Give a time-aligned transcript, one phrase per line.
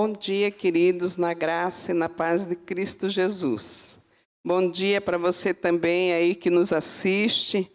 [0.00, 3.98] Bom dia, queridos, na graça e na paz de Cristo Jesus.
[4.46, 7.68] Bom dia para você também aí que nos assiste.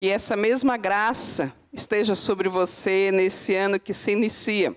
[0.00, 4.72] Que essa mesma graça esteja sobre você nesse ano que se inicia.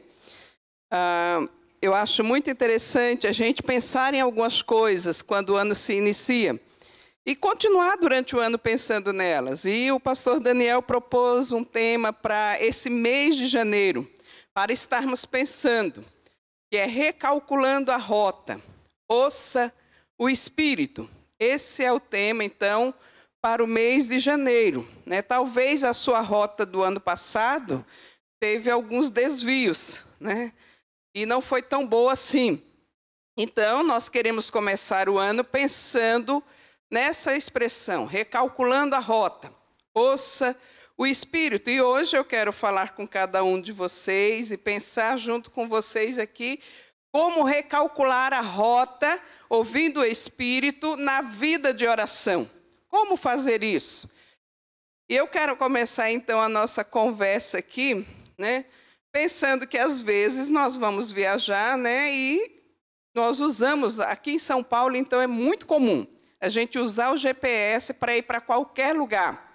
[0.91, 1.47] Ah,
[1.79, 6.59] eu acho muito interessante a gente pensar em algumas coisas quando o ano se inicia
[7.23, 9.65] e continuar durante o ano pensando nelas.
[9.65, 14.09] E o pastor Daniel propôs um tema para esse mês de janeiro,
[14.51, 16.03] para estarmos pensando,
[16.69, 18.61] que é recalculando a rota.
[19.07, 19.73] Ouça
[20.17, 21.09] o espírito.
[21.39, 22.93] Esse é o tema, então,
[23.41, 24.87] para o mês de janeiro.
[25.05, 25.21] Né?
[25.21, 27.85] Talvez a sua rota do ano passado
[28.39, 30.51] teve alguns desvios, né?
[31.15, 32.61] e não foi tão boa assim.
[33.37, 36.43] Então, nós queremos começar o ano pensando
[36.89, 39.51] nessa expressão, recalculando a rota.
[39.93, 41.69] Ouça o Espírito.
[41.69, 46.17] E hoje eu quero falar com cada um de vocês e pensar junto com vocês
[46.17, 46.59] aqui
[47.11, 52.49] como recalcular a rota, ouvindo o Espírito, na vida de oração.
[52.89, 54.11] Como fazer isso?
[55.09, 58.05] E eu quero começar então a nossa conversa aqui,
[58.37, 58.65] né?
[59.11, 62.13] Pensando que às vezes nós vamos viajar, né?
[62.13, 62.61] E
[63.15, 66.05] nós usamos aqui em São Paulo, então é muito comum
[66.39, 69.46] a gente usar o GPS para ir para qualquer lugar.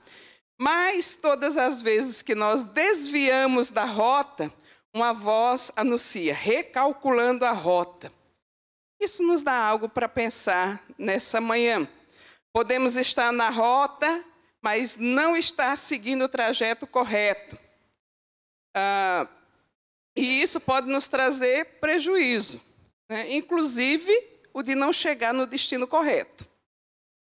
[0.62, 4.48] Mas todas as vezes que nós desviamos da rota,
[4.94, 8.12] uma voz anuncia, recalculando a rota.
[9.00, 11.88] Isso nos dá algo para pensar nessa manhã.
[12.52, 14.24] Podemos estar na rota,
[14.62, 17.58] mas não estar seguindo o trajeto correto.
[18.72, 19.26] Ah,
[20.14, 22.62] e isso pode nos trazer prejuízo,
[23.10, 23.34] né?
[23.34, 24.12] inclusive
[24.54, 26.52] o de não chegar no destino correto.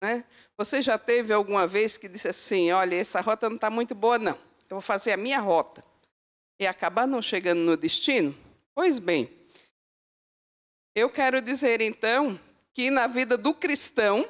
[0.02, 0.24] Né?
[0.56, 4.18] Você já teve alguma vez que disse assim: olha, essa rota não está muito boa,
[4.18, 4.34] não.
[4.34, 5.84] Eu vou fazer a minha rota.
[6.58, 8.36] E acabar não chegando no destino?
[8.74, 9.30] Pois bem,
[10.94, 12.38] eu quero dizer então
[12.74, 14.28] que na vida do cristão,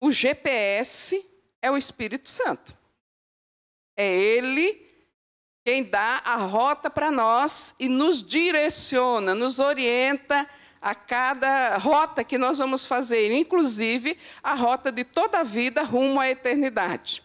[0.00, 1.24] o GPS
[1.62, 2.76] é o Espírito Santo.
[3.96, 4.84] É Ele
[5.64, 10.48] quem dá a rota para nós e nos direciona, nos orienta
[10.84, 16.20] a cada rota que nós vamos fazer, inclusive a rota de toda a vida rumo
[16.20, 17.22] à eternidade.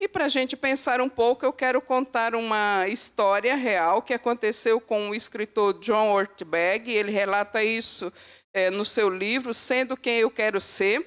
[0.00, 4.80] E para a gente pensar um pouco, eu quero contar uma história real que aconteceu
[4.80, 6.88] com o escritor John Ortberg.
[6.88, 8.12] Ele relata isso
[8.54, 11.04] é, no seu livro, Sendo Quem Eu Quero Ser.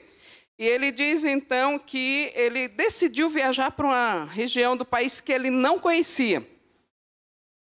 [0.59, 5.49] E ele diz então que ele decidiu viajar para uma região do país que ele
[5.49, 6.45] não conhecia.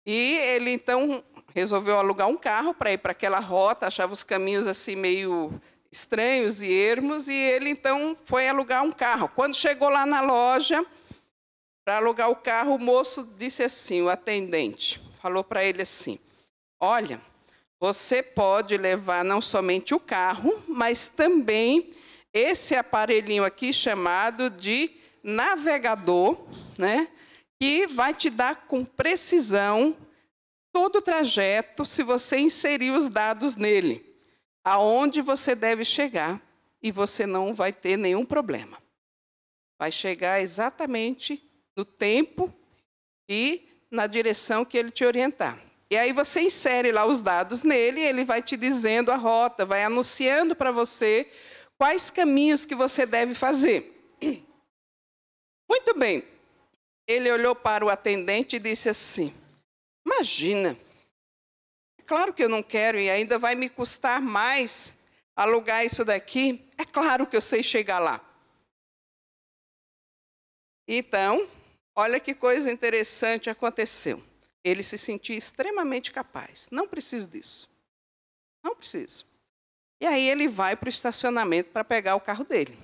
[0.05, 4.67] E ele então resolveu alugar um carro para ir para aquela rota, achava os caminhos
[4.67, 5.53] assim meio
[5.91, 9.29] estranhos e ermos, e ele então foi alugar um carro.
[9.35, 10.83] Quando chegou lá na loja
[11.85, 16.17] para alugar o carro, o moço disse assim, o atendente, falou para ele assim:
[16.79, 17.21] "Olha,
[17.79, 21.91] você pode levar não somente o carro, mas também
[22.33, 24.89] esse aparelhinho aqui chamado de
[25.21, 26.37] navegador,
[26.77, 27.07] né?
[27.61, 29.95] Que vai te dar com precisão
[30.73, 34.03] todo o trajeto se você inserir os dados nele,
[34.63, 36.41] aonde você deve chegar
[36.81, 38.81] e você não vai ter nenhum problema.
[39.79, 41.41] Vai chegar exatamente
[41.77, 42.51] no tempo
[43.29, 45.61] e na direção que ele te orientar.
[45.89, 49.83] E aí você insere lá os dados nele, ele vai te dizendo a rota, vai
[49.83, 51.31] anunciando para você
[51.77, 53.91] quais caminhos que você deve fazer.
[55.69, 56.23] Muito bem.
[57.07, 59.33] Ele olhou para o atendente e disse assim:
[60.05, 60.77] Imagina.
[61.97, 64.95] É claro que eu não quero e ainda vai me custar mais
[65.35, 66.67] alugar isso daqui.
[66.77, 68.21] É claro que eu sei chegar lá.
[70.87, 71.47] Então,
[71.95, 74.21] olha que coisa interessante aconteceu.
[74.63, 76.67] Ele se sentia extremamente capaz.
[76.71, 77.69] Não preciso disso.
[78.63, 79.25] Não preciso.
[80.01, 82.77] E aí ele vai para o estacionamento para pegar o carro dele.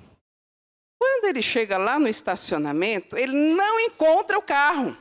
[0.98, 4.96] Quando ele chega lá no estacionamento, ele não encontra o carro.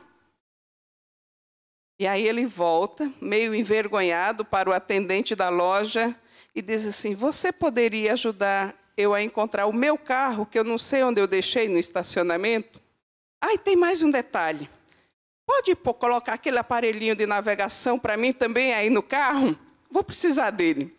[1.99, 6.15] E aí ele volta, meio envergonhado, para o atendente da loja
[6.55, 10.77] e diz assim: Você poderia ajudar eu a encontrar o meu carro, que eu não
[10.77, 12.81] sei onde eu deixei no estacionamento?
[13.41, 14.69] Ah, e tem mais um detalhe.
[15.45, 19.57] Pode colocar aquele aparelhinho de navegação para mim também aí no carro?
[19.91, 20.95] Vou precisar dele.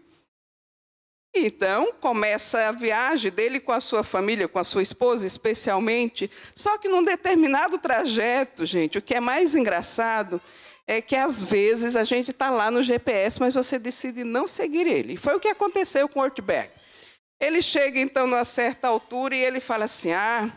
[1.35, 6.29] Então, começa a viagem dele com a sua família, com a sua esposa especialmente.
[6.55, 10.43] Só que num determinado trajeto, gente, o que é mais engraçado
[10.91, 14.89] é que às vezes a gente está lá no GPS, mas você decide não seguir
[14.89, 15.17] ele.
[15.17, 16.69] Foi o que aconteceu com o Ortberg.
[17.41, 20.51] Ele chega então numa certa altura e ele fala assim: Ah,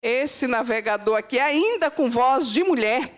[0.00, 3.12] esse navegador aqui, ainda com voz de mulher,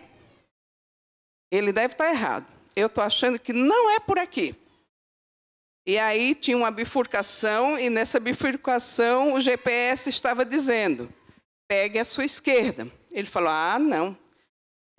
[1.49, 2.45] ele deve estar tá errado.
[2.75, 4.53] Eu estou achando que não é por aqui.
[5.87, 11.09] E aí tinha uma bifurcação, e nessa bifurcação o GPS estava dizendo:
[11.69, 12.85] pegue a sua esquerda.
[13.13, 14.17] Ele falou: ah, não,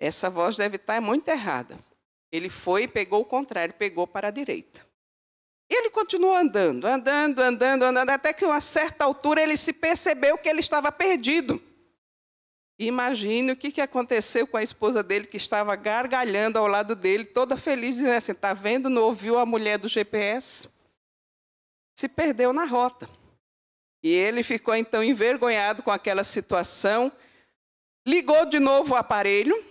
[0.01, 1.77] essa voz deve estar muito errada.
[2.31, 4.83] Ele foi e pegou o contrário, pegou para a direita.
[5.69, 10.39] Ele continuou andando, andando, andando, andando, até que a uma certa altura ele se percebeu
[10.39, 11.61] que ele estava perdido.
[12.79, 17.25] Imagine o que, que aconteceu com a esposa dele, que estava gargalhando ao lado dele,
[17.25, 20.67] toda feliz, dizendo assim: está vendo, não ouviu a mulher do GPS?
[21.95, 23.07] Se perdeu na rota.
[24.03, 27.11] E ele ficou então envergonhado com aquela situação,
[28.03, 29.70] ligou de novo o aparelho,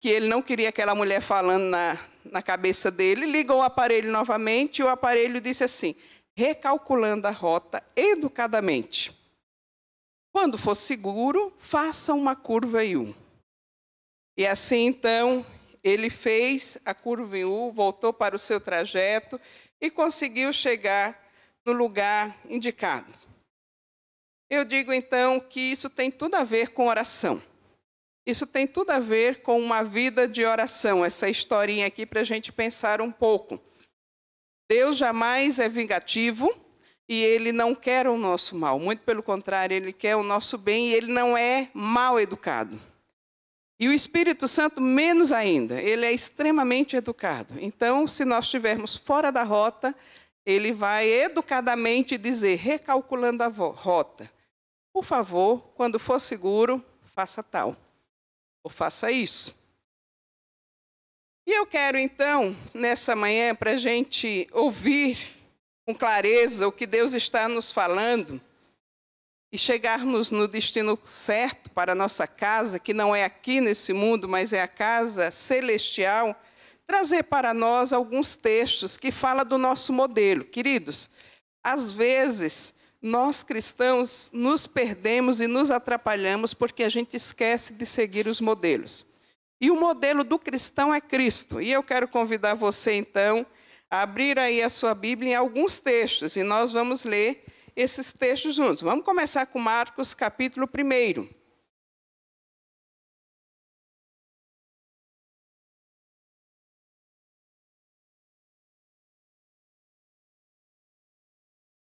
[0.00, 4.78] que ele não queria aquela mulher falando na, na cabeça dele, ligou o aparelho novamente
[4.78, 5.94] e o aparelho disse assim:
[6.34, 9.14] recalculando a rota educadamente.
[10.32, 13.14] Quando for seguro, faça uma curva em U.
[14.38, 15.44] E assim então
[15.82, 19.40] ele fez a curva em U, voltou para o seu trajeto
[19.80, 21.20] e conseguiu chegar
[21.64, 23.12] no lugar indicado.
[24.48, 27.42] Eu digo então que isso tem tudo a ver com oração.
[28.26, 32.24] Isso tem tudo a ver com uma vida de oração, essa historinha aqui para a
[32.24, 33.60] gente pensar um pouco.
[34.70, 36.54] Deus jamais é vingativo
[37.08, 40.90] e ele não quer o nosso mal, muito pelo contrário, ele quer o nosso bem
[40.90, 42.80] e ele não é mal educado.
[43.80, 47.54] E o Espírito Santo, menos ainda, ele é extremamente educado.
[47.58, 49.96] Então, se nós estivermos fora da rota,
[50.44, 54.30] ele vai educadamente dizer, recalculando a rota:
[54.92, 56.84] por favor, quando for seguro,
[57.14, 57.74] faça tal
[58.62, 59.54] ou faça isso.
[61.46, 65.18] E eu quero então, nessa manhã, para a gente ouvir
[65.86, 68.40] com clareza o que Deus está nos falando
[69.52, 74.28] e chegarmos no destino certo para a nossa casa, que não é aqui nesse mundo,
[74.28, 76.40] mas é a casa celestial,
[76.86, 80.44] trazer para nós alguns textos que falam do nosso modelo.
[80.44, 81.10] Queridos,
[81.64, 88.26] às vezes nós cristãos nos perdemos e nos atrapalhamos porque a gente esquece de seguir
[88.26, 89.06] os modelos.
[89.60, 91.60] E o modelo do cristão é Cristo.
[91.60, 93.46] E eu quero convidar você, então,
[93.90, 97.44] a abrir aí a sua Bíblia em alguns textos, e nós vamos ler
[97.74, 98.82] esses textos juntos.
[98.82, 101.39] Vamos começar com Marcos, capítulo 1.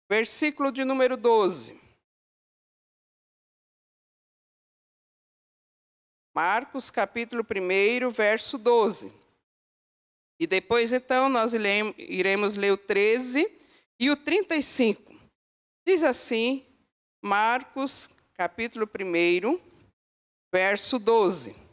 [0.10, 1.80] Versículo de número 12.
[6.34, 9.14] Marcos, capítulo 1, verso 12.
[10.40, 13.50] E depois, então, nós iremos ler o 13
[14.00, 15.14] e o 35.
[15.88, 16.66] Diz assim,
[17.24, 19.60] Marcos, capítulo 1,
[20.54, 21.65] verso 12.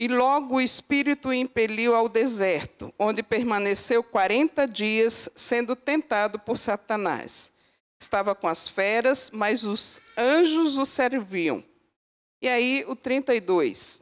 [0.00, 6.56] E logo o Espírito o impeliu ao deserto, onde permaneceu quarenta dias, sendo tentado por
[6.56, 7.52] Satanás.
[8.00, 11.62] Estava com as feras, mas os anjos o serviam.
[12.40, 14.00] E aí o 32.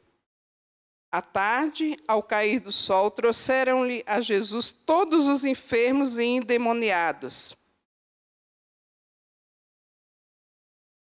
[1.10, 7.56] À tarde, ao cair do sol, trouxeram-lhe a Jesus todos os enfermos e endemoniados.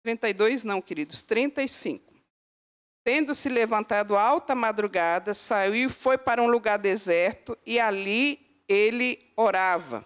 [0.03, 2.04] 32 não, queridos, 35.
[3.05, 10.03] Tendo-se levantado alta madrugada, saiu e foi para um lugar deserto, e ali ele orava.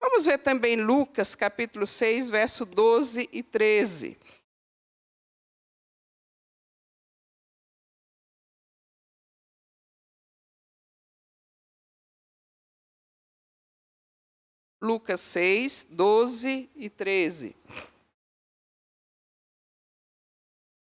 [0.00, 4.18] Vamos ver também Lucas, capítulo 6, verso 12 e 13.
[14.82, 17.54] Lucas 6, 12 e 13.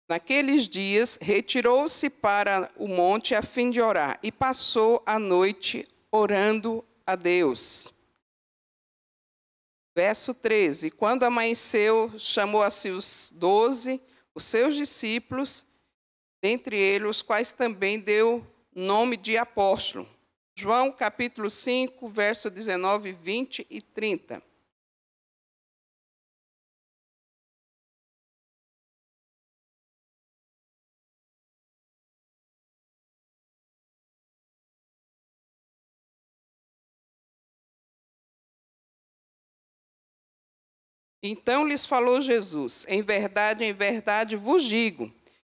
[0.08, 6.84] Naqueles dias, retirou-se para o monte a fim de orar e passou a noite orando
[7.06, 7.92] a Deus.
[9.96, 14.00] Verso 13: Quando amanheceu, chamou a si os doze,
[14.34, 15.64] os seus discípulos,
[16.42, 20.06] dentre eles os quais também deu nome de apóstolo.
[20.54, 24.42] João capítulo 5, verso 19, 20 e 30.
[41.26, 45.10] Então lhes falou Jesus: Em verdade, em verdade vos digo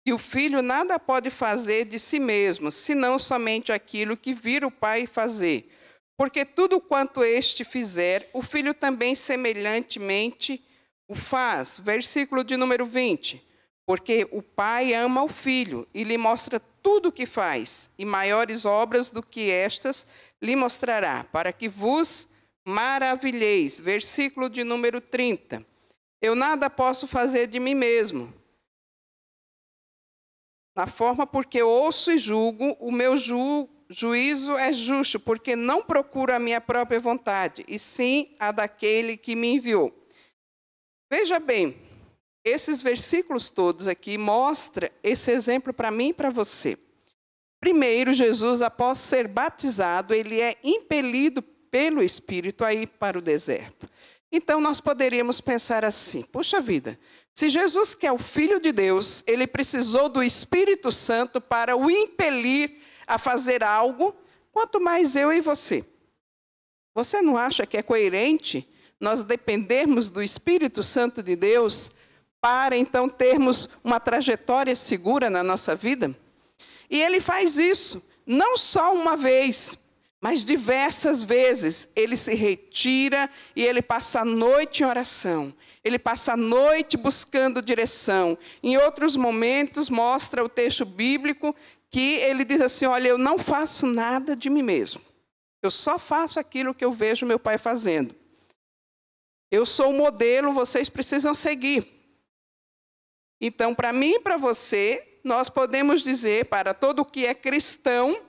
[0.04, 4.70] que o filho nada pode fazer de si mesmo, senão somente aquilo que vir o
[4.70, 5.68] Pai fazer.
[6.16, 10.64] Porque tudo quanto este fizer, o filho também semelhantemente
[11.08, 11.80] o faz.
[11.80, 13.44] Versículo de número 20.
[13.84, 18.64] Porque o Pai ama o filho e lhe mostra tudo o que faz, e maiores
[18.64, 20.06] obras do que estas
[20.40, 22.28] lhe mostrará, para que vos
[22.66, 23.80] maravilheis.
[23.80, 25.64] Versículo de número 30.
[26.20, 28.32] Eu nada posso fazer de mim mesmo.
[30.74, 36.34] Na forma porque ouço e julgo, o meu ju juízo é justo, porque não procuro
[36.34, 39.94] a minha própria vontade, e sim a daquele que me enviou.
[41.08, 41.76] Veja bem,
[42.44, 46.76] esses versículos todos aqui mostram esse exemplo para mim e para você.
[47.60, 53.88] Primeiro, Jesus, após ser batizado, ele é impelido pelo Espírito a ir para o deserto.
[54.30, 56.98] Então, nós poderíamos pensar assim: puxa vida,
[57.34, 61.90] se Jesus, que é o Filho de Deus, ele precisou do Espírito Santo para o
[61.90, 64.14] impelir a fazer algo,
[64.50, 65.84] quanto mais eu e você.
[66.94, 68.66] Você não acha que é coerente
[68.98, 71.90] nós dependermos do Espírito Santo de Deus
[72.40, 76.16] para então termos uma trajetória segura na nossa vida?
[76.88, 79.78] E ele faz isso não só uma vez,
[80.26, 85.54] mas diversas vezes ele se retira e ele passa a noite em oração.
[85.84, 88.36] Ele passa a noite buscando direção.
[88.60, 91.54] Em outros momentos, mostra o texto bíblico
[91.88, 95.00] que ele diz assim: Olha, eu não faço nada de mim mesmo.
[95.62, 98.12] Eu só faço aquilo que eu vejo meu pai fazendo.
[99.48, 101.86] Eu sou o modelo, vocês precisam seguir.
[103.40, 108.20] Então, para mim e para você, nós podemos dizer para todo que é cristão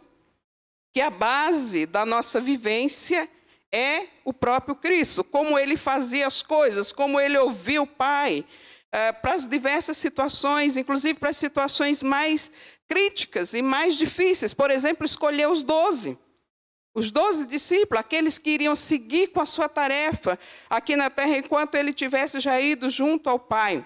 [0.97, 3.29] que a base da nossa vivência
[3.71, 8.43] é o próprio Cristo, como ele fazia as coisas, como ele ouvia o Pai,
[8.91, 12.51] eh, para as diversas situações, inclusive para as situações mais
[12.89, 14.55] críticas e mais difíceis.
[14.55, 16.17] Por exemplo, escolher os doze.
[16.95, 21.75] Os doze discípulos, aqueles que iriam seguir com a sua tarefa aqui na terra enquanto
[21.75, 23.85] ele tivesse já ido junto ao Pai.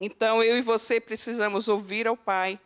[0.00, 2.58] Então, eu e você precisamos ouvir ao Pai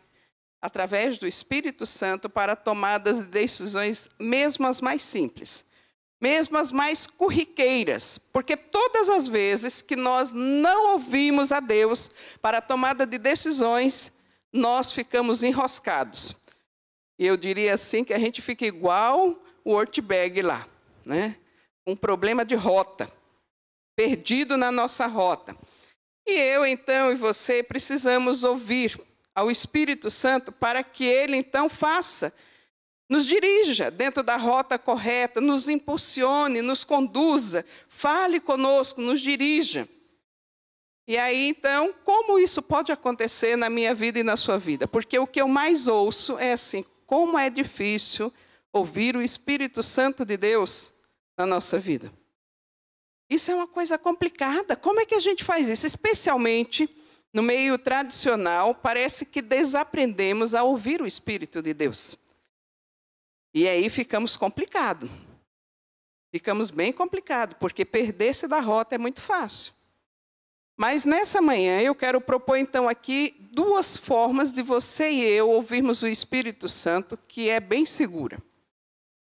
[0.62, 5.66] através do Espírito Santo para tomadas de decisões, mesmo as mais simples,
[6.21, 12.59] mesmo as mais corriqueiras, porque todas as vezes que nós não ouvimos a Deus para
[12.59, 14.12] a tomada de decisões,
[14.52, 16.37] nós ficamos enroscados.
[17.19, 20.66] E eu diria assim que a gente fica igual o Ortberg lá,
[21.04, 21.37] né?
[21.85, 23.11] Um problema de rota,
[23.97, 25.57] perdido na nossa rota.
[26.25, 28.97] E eu, então, e você precisamos ouvir
[29.35, 32.33] ao Espírito Santo para que ele, então, faça,
[33.09, 39.89] nos dirija dentro da rota correta, nos impulsione, nos conduza, fale conosco, nos dirija.
[41.07, 44.87] E aí, então, como isso pode acontecer na minha vida e na sua vida?
[44.87, 48.33] Porque o que eu mais ouço é assim: como é difícil
[48.73, 50.93] ouvir o Espírito Santo de Deus
[51.37, 52.12] na nossa vida.
[53.29, 54.77] Isso é uma coisa complicada.
[54.77, 55.87] Como é que a gente faz isso?
[55.87, 56.89] Especialmente
[57.33, 62.17] no meio tradicional, parece que desaprendemos a ouvir o Espírito de Deus.
[63.55, 65.09] E aí ficamos complicados.
[66.31, 69.73] Ficamos bem complicados, porque perder-se da rota é muito fácil.
[70.77, 76.03] Mas nessa manhã eu quero propor então aqui duas formas de você e eu ouvirmos
[76.03, 78.43] o Espírito Santo que é bem segura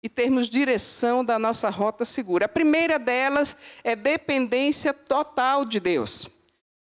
[0.04, 2.46] e termos direção da nossa rota segura.
[2.46, 6.28] A primeira delas é dependência total de Deus.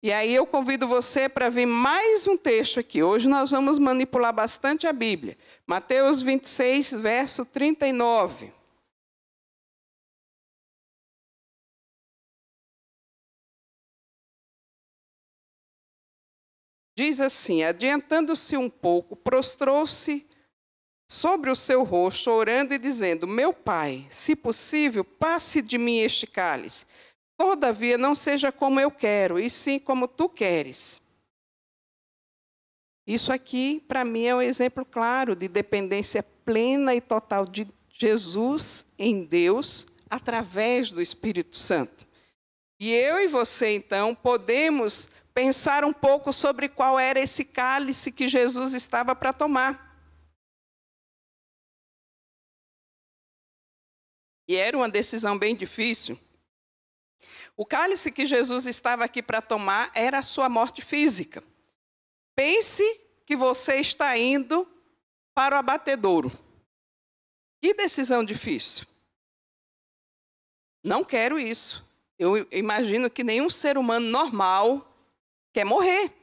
[0.01, 3.03] E aí eu convido você para ver mais um texto aqui.
[3.03, 5.38] Hoje nós vamos manipular bastante a Bíblia.
[5.68, 8.53] Mateus 26, verso 39.
[16.96, 20.25] Diz assim: Adiantando-se um pouco, prostrou-se
[21.10, 26.25] sobre o seu rosto, orando e dizendo: Meu pai, se possível, passe de mim este
[26.25, 26.86] cálice.
[27.39, 31.01] Todavia, não seja como eu quero, e sim como tu queres.
[33.08, 38.86] Isso aqui, para mim, é um exemplo claro de dependência plena e total de Jesus
[38.98, 42.05] em Deus, através do Espírito Santo.
[42.77, 48.27] E eu e você, então, podemos pensar um pouco sobre qual era esse cálice que
[48.27, 49.98] Jesus estava para tomar.
[54.46, 56.19] E era uma decisão bem difícil.
[57.60, 61.44] O cálice que Jesus estava aqui para tomar era a sua morte física.
[62.34, 62.82] Pense
[63.25, 64.66] que você está indo
[65.36, 66.32] para o abatedouro.
[67.62, 68.88] Que decisão difícil.
[70.82, 71.86] Não quero isso.
[72.18, 74.96] Eu imagino que nenhum ser humano normal
[75.51, 76.13] quer morrer.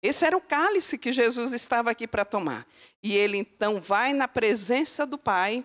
[0.00, 2.64] Esse era o cálice que Jesus estava aqui para tomar.
[3.02, 5.64] E ele então vai na presença do Pai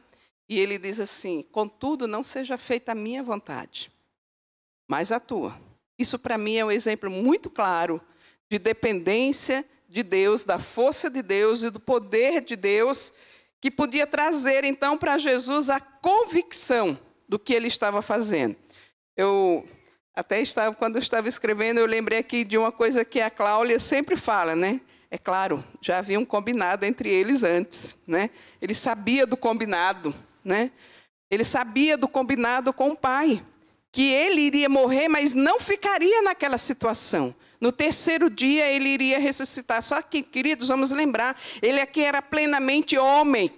[0.50, 3.92] e ele diz assim: Contudo, não seja feita a minha vontade,
[4.90, 5.56] mas a tua.
[5.98, 8.02] Isso para mim é um exemplo muito claro
[8.50, 13.14] de dependência de Deus, da força de Deus e do poder de Deus,
[13.62, 18.56] que podia trazer então para Jesus a convicção do que ele estava fazendo.
[19.16, 19.66] Eu
[20.16, 23.80] até estava, quando eu estava escrevendo, eu lembrei aqui de uma coisa que a Cláudia
[23.80, 24.82] sempre fala, né?
[25.12, 28.30] É claro, já havia um combinado entre eles antes, né?
[28.62, 30.72] Ele sabia do combinado, né?
[31.30, 33.44] Ele sabia do combinado com o pai,
[33.92, 37.34] que ele iria morrer, mas não ficaria naquela situação.
[37.60, 39.84] No terceiro dia ele iria ressuscitar.
[39.84, 43.52] Só que, queridos, vamos lembrar, ele aqui era plenamente homem,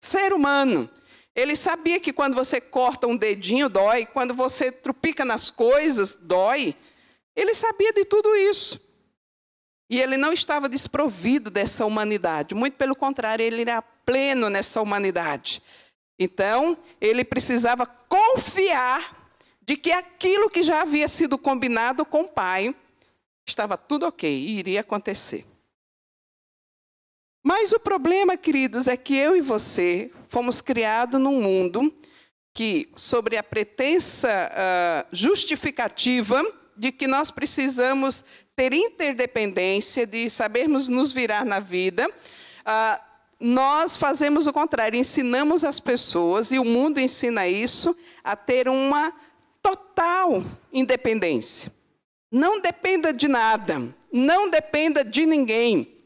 [0.00, 0.88] ser humano.
[1.34, 6.76] Ele sabia que quando você corta um dedinho dói, quando você trupica nas coisas dói.
[7.34, 8.80] Ele sabia de tudo isso.
[9.88, 15.62] E ele não estava desprovido dessa humanidade, muito pelo contrário, ele era pleno nessa humanidade.
[16.18, 19.21] Então, ele precisava confiar
[19.64, 22.74] de que aquilo que já havia sido combinado com o pai
[23.46, 25.46] estava tudo ok e iria acontecer.
[27.44, 31.92] Mas o problema, queridos, é que eu e você fomos criados num mundo
[32.54, 36.44] que, sobre a pretensa uh, justificativa
[36.76, 44.46] de que nós precisamos ter interdependência, de sabermos nos virar na vida, uh, nós fazemos
[44.46, 49.12] o contrário, ensinamos as pessoas, e o mundo ensina isso, a ter uma
[49.62, 51.72] total independência.
[52.30, 55.96] Não dependa de nada, não dependa de ninguém.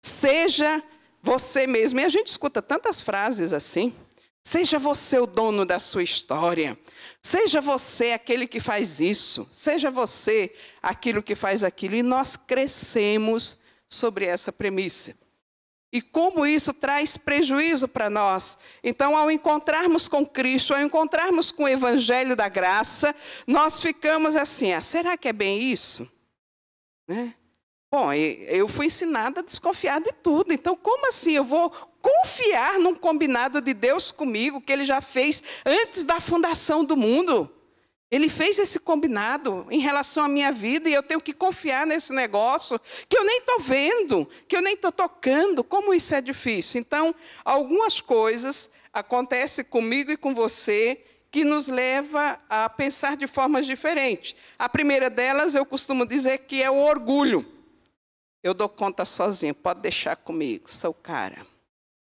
[0.00, 0.82] Seja
[1.22, 2.00] você mesmo.
[2.00, 3.94] E a gente escuta tantas frases assim.
[4.44, 6.76] Seja você o dono da sua história.
[7.22, 9.48] Seja você aquele que faz isso.
[9.52, 10.52] Seja você
[10.82, 11.94] aquilo que faz aquilo.
[11.94, 15.14] E nós crescemos sobre essa premissa.
[15.92, 18.56] E como isso traz prejuízo para nós.
[18.82, 23.14] Então, ao encontrarmos com Cristo, ao encontrarmos com o Evangelho da Graça,
[23.46, 26.10] nós ficamos assim: ah, será que é bem isso?
[27.06, 27.34] Né?
[27.92, 30.50] Bom, eu fui ensinada a desconfiar de tudo.
[30.50, 31.68] Então, como assim eu vou
[32.00, 37.52] confiar num combinado de Deus comigo que ele já fez antes da fundação do mundo?
[38.12, 42.12] Ele fez esse combinado em relação à minha vida e eu tenho que confiar nesse
[42.12, 45.64] negócio que eu nem estou vendo, que eu nem estou tocando.
[45.64, 46.78] Como isso é difícil?
[46.78, 53.64] Então, algumas coisas acontecem comigo e com você que nos leva a pensar de formas
[53.64, 54.36] diferentes.
[54.58, 57.50] A primeira delas, eu costumo dizer que é o orgulho.
[58.42, 61.46] Eu dou conta sozinho, pode deixar comigo, sou o cara.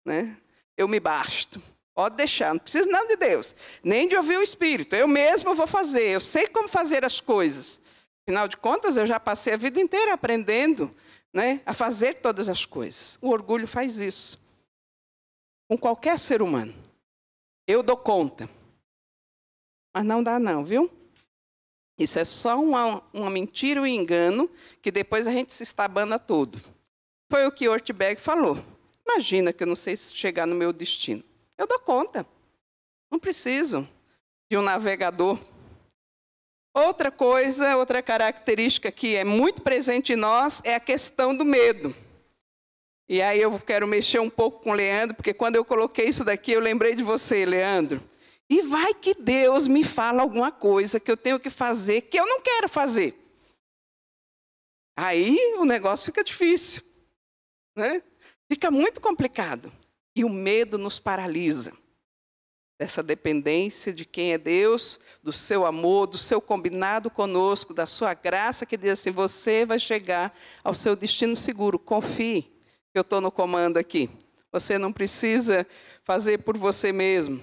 [0.04, 0.36] Né?
[0.76, 1.62] Eu me basto.
[1.96, 4.96] Pode deixar, não precisa nada de Deus, nem de ouvir o Espírito.
[4.96, 7.80] Eu mesmo vou fazer, eu sei como fazer as coisas.
[8.26, 10.94] Afinal de contas, eu já passei a vida inteira aprendendo
[11.34, 13.18] né, a fazer todas as coisas.
[13.22, 14.40] O orgulho faz isso.
[15.70, 16.74] Com qualquer ser humano.
[17.68, 18.50] Eu dou conta.
[19.94, 20.92] Mas não dá, não, viu?
[21.98, 24.50] Isso é só uma, uma mentira e um engano
[24.82, 26.60] que depois a gente se estabana todo.
[27.32, 28.58] Foi o que Ortberg falou.
[29.08, 31.24] Imagina que eu não sei chegar no meu destino.
[31.58, 32.26] Eu dou conta.
[33.12, 33.88] Não preciso
[34.50, 35.40] de um navegador.
[36.74, 41.96] Outra coisa, outra característica que é muito presente em nós é a questão do medo.
[43.08, 46.24] E aí eu quero mexer um pouco com o Leandro, porque quando eu coloquei isso
[46.24, 48.02] daqui, eu lembrei de você, Leandro.
[48.50, 52.26] E vai que Deus me fala alguma coisa que eu tenho que fazer que eu
[52.26, 53.16] não quero fazer.
[54.96, 56.84] Aí o negócio fica difícil.
[57.76, 58.02] Né?
[58.52, 59.72] Fica muito complicado.
[60.16, 61.74] E o medo nos paralisa.
[62.80, 68.14] Dessa dependência de quem é Deus, do seu amor, do seu combinado conosco, da sua
[68.14, 71.80] graça, que diz assim: você vai chegar ao seu destino seguro.
[71.80, 72.42] Confie
[72.92, 74.10] que eu estou no comando aqui.
[74.52, 75.66] Você não precisa
[76.04, 77.42] fazer por você mesmo.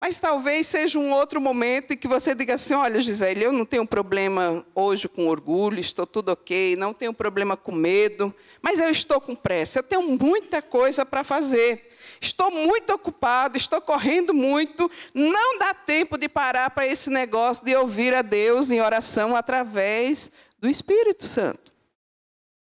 [0.00, 3.64] Mas talvez seja um outro momento em que você diga assim: olha, Gisele, eu não
[3.64, 8.32] tenho problema hoje com orgulho, estou tudo ok, não tenho problema com medo,
[8.62, 11.96] mas eu estou com pressa, eu tenho muita coisa para fazer.
[12.20, 17.74] Estou muito ocupado, estou correndo muito, não dá tempo de parar para esse negócio de
[17.76, 21.72] ouvir a Deus em oração através do Espírito Santo.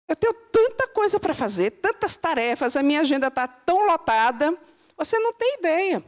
[0.07, 4.57] Eu tenho tanta coisa para fazer, tantas tarefas, a minha agenda está tão lotada,
[4.97, 6.03] você não tem ideia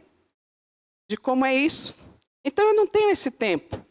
[1.08, 1.96] de como é isso.
[2.44, 3.84] Então eu não tenho esse tempo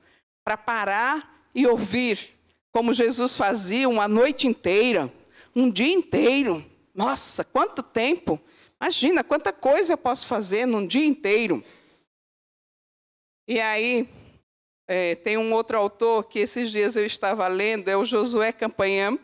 [0.45, 2.31] para parar e ouvir,
[2.73, 5.13] como Jesus fazia uma noite inteira,
[5.55, 6.65] um dia inteiro.
[6.95, 8.41] Nossa, quanto tempo!
[8.81, 11.65] Imagina quanta coisa eu posso fazer num dia inteiro.
[13.49, 14.09] E aí,
[14.87, 19.19] é, tem um outro autor que esses dias eu estava lendo, é o Josué Campanhã.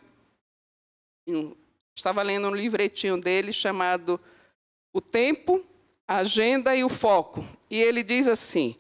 [1.94, 4.18] Estava lendo um livretinho dele chamado
[4.92, 5.64] O Tempo,
[6.09, 7.44] a Agenda e o Foco.
[7.70, 8.76] E ele diz assim: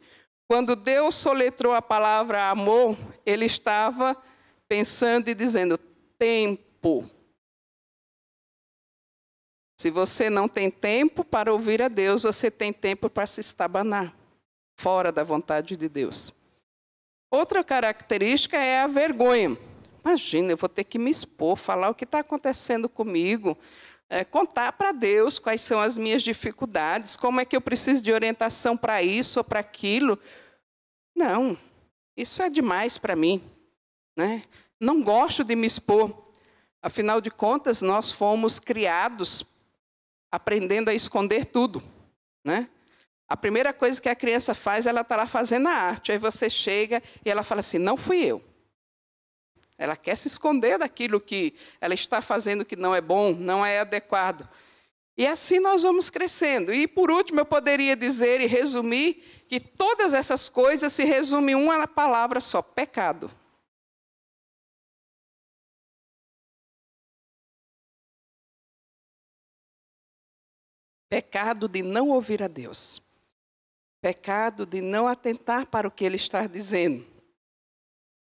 [0.48, 4.16] quando Deus soletrou a palavra amor, ele estava
[4.68, 5.78] pensando e dizendo
[6.18, 7.08] tempo.
[9.80, 14.14] Se você não tem tempo para ouvir a Deus, você tem tempo para se estabanar
[14.78, 16.32] fora da vontade de Deus.
[17.30, 19.56] Outra característica é a vergonha.
[20.04, 23.56] Imagina, eu vou ter que me expor, falar o que está acontecendo comigo,
[24.10, 28.12] é, contar para Deus quais são as minhas dificuldades, como é que eu preciso de
[28.12, 30.18] orientação para isso ou para aquilo.
[31.14, 31.56] Não,
[32.16, 33.40] isso é demais para mim.
[34.16, 34.42] Né?
[34.80, 36.28] Não gosto de me expor.
[36.82, 39.44] Afinal de contas, nós fomos criados
[40.32, 41.80] aprendendo a esconder tudo.
[42.44, 42.68] Né?
[43.28, 46.10] A primeira coisa que a criança faz, ela está lá fazendo a arte.
[46.10, 48.42] Aí você chega e ela fala assim: não fui eu.
[49.80, 53.80] Ela quer se esconder daquilo que ela está fazendo que não é bom, não é
[53.80, 54.46] adequado.
[55.16, 56.70] E assim nós vamos crescendo.
[56.70, 61.58] E por último, eu poderia dizer e resumir que todas essas coisas se resumem em
[61.58, 63.30] uma palavra só: pecado.
[71.08, 73.02] Pecado de não ouvir a Deus.
[74.02, 77.09] Pecado de não atentar para o que Ele está dizendo.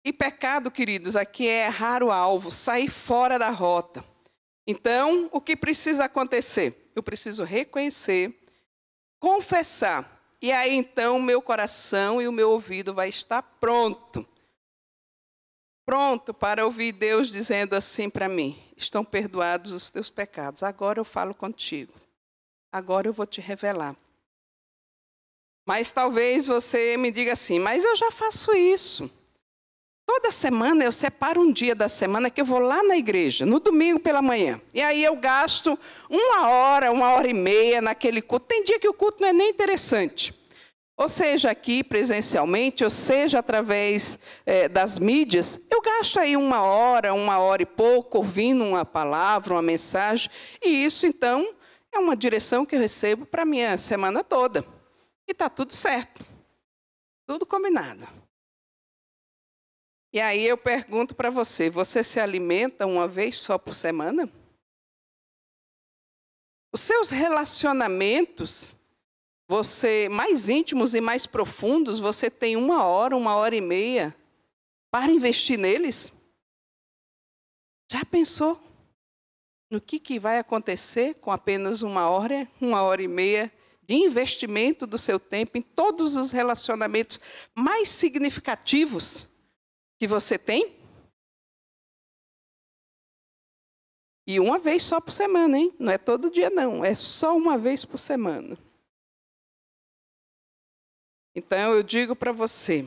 [0.05, 4.05] E pecado, queridos, aqui é errar o alvo, sair fora da rota.
[4.67, 6.91] Então, o que precisa acontecer?
[6.95, 8.35] Eu preciso reconhecer,
[9.21, 10.21] confessar.
[10.41, 14.27] E aí então o meu coração e o meu ouvido vai estar pronto.
[15.85, 20.65] Pronto para ouvir Deus dizendo assim para mim: estão perdoados os teus pecados.
[20.65, 21.93] Agora eu falo contigo.
[22.73, 23.97] Agora eu vou te revelar.
[25.65, 29.09] Mas talvez você me diga assim: mas eu já faço isso.
[30.23, 33.59] Toda semana eu separo um dia da semana que eu vou lá na igreja, no
[33.59, 34.61] domingo pela manhã.
[34.73, 35.77] E aí eu gasto
[36.09, 38.47] uma hora, uma hora e meia naquele culto.
[38.47, 40.33] Tem dia que o culto não é nem interessante.
[40.97, 47.13] Ou seja, aqui presencialmente, ou seja, através é, das mídias, eu gasto aí uma hora,
[47.13, 50.31] uma hora e pouco, ouvindo uma palavra, uma mensagem.
[50.63, 51.53] E isso, então,
[51.93, 54.65] é uma direção que eu recebo para a minha semana toda.
[55.27, 56.25] E está tudo certo.
[57.27, 58.22] Tudo combinado.
[60.13, 64.31] E aí eu pergunto para você: você se alimenta uma vez só por semana?
[66.73, 68.77] Os seus relacionamentos,
[69.49, 74.15] você mais íntimos e mais profundos, você tem uma hora, uma hora e meia
[74.91, 76.13] para investir neles?
[77.91, 78.61] Já pensou
[79.71, 84.87] no que, que vai acontecer com apenas uma hora, uma hora e meia de investimento
[84.87, 87.21] do seu tempo em todos os relacionamentos
[87.55, 89.32] mais significativos?
[90.03, 90.77] Que você tem?
[94.27, 95.73] E uma vez só por semana, hein?
[95.79, 96.85] Não é todo dia, não.
[96.85, 98.59] É só uma vez por semana.
[101.33, 102.85] Então eu digo para você: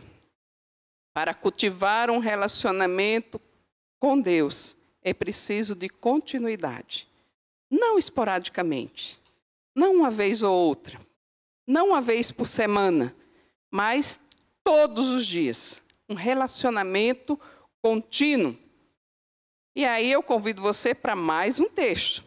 [1.14, 3.40] para cultivar um relacionamento
[3.98, 7.08] com Deus, é preciso de continuidade.
[7.72, 9.22] Não esporadicamente.
[9.74, 11.00] Não uma vez ou outra.
[11.66, 13.16] Não uma vez por semana.
[13.72, 14.20] Mas
[14.66, 17.40] todos os dias um relacionamento
[17.82, 18.58] contínuo.
[19.76, 22.24] E aí eu convido você para mais um texto.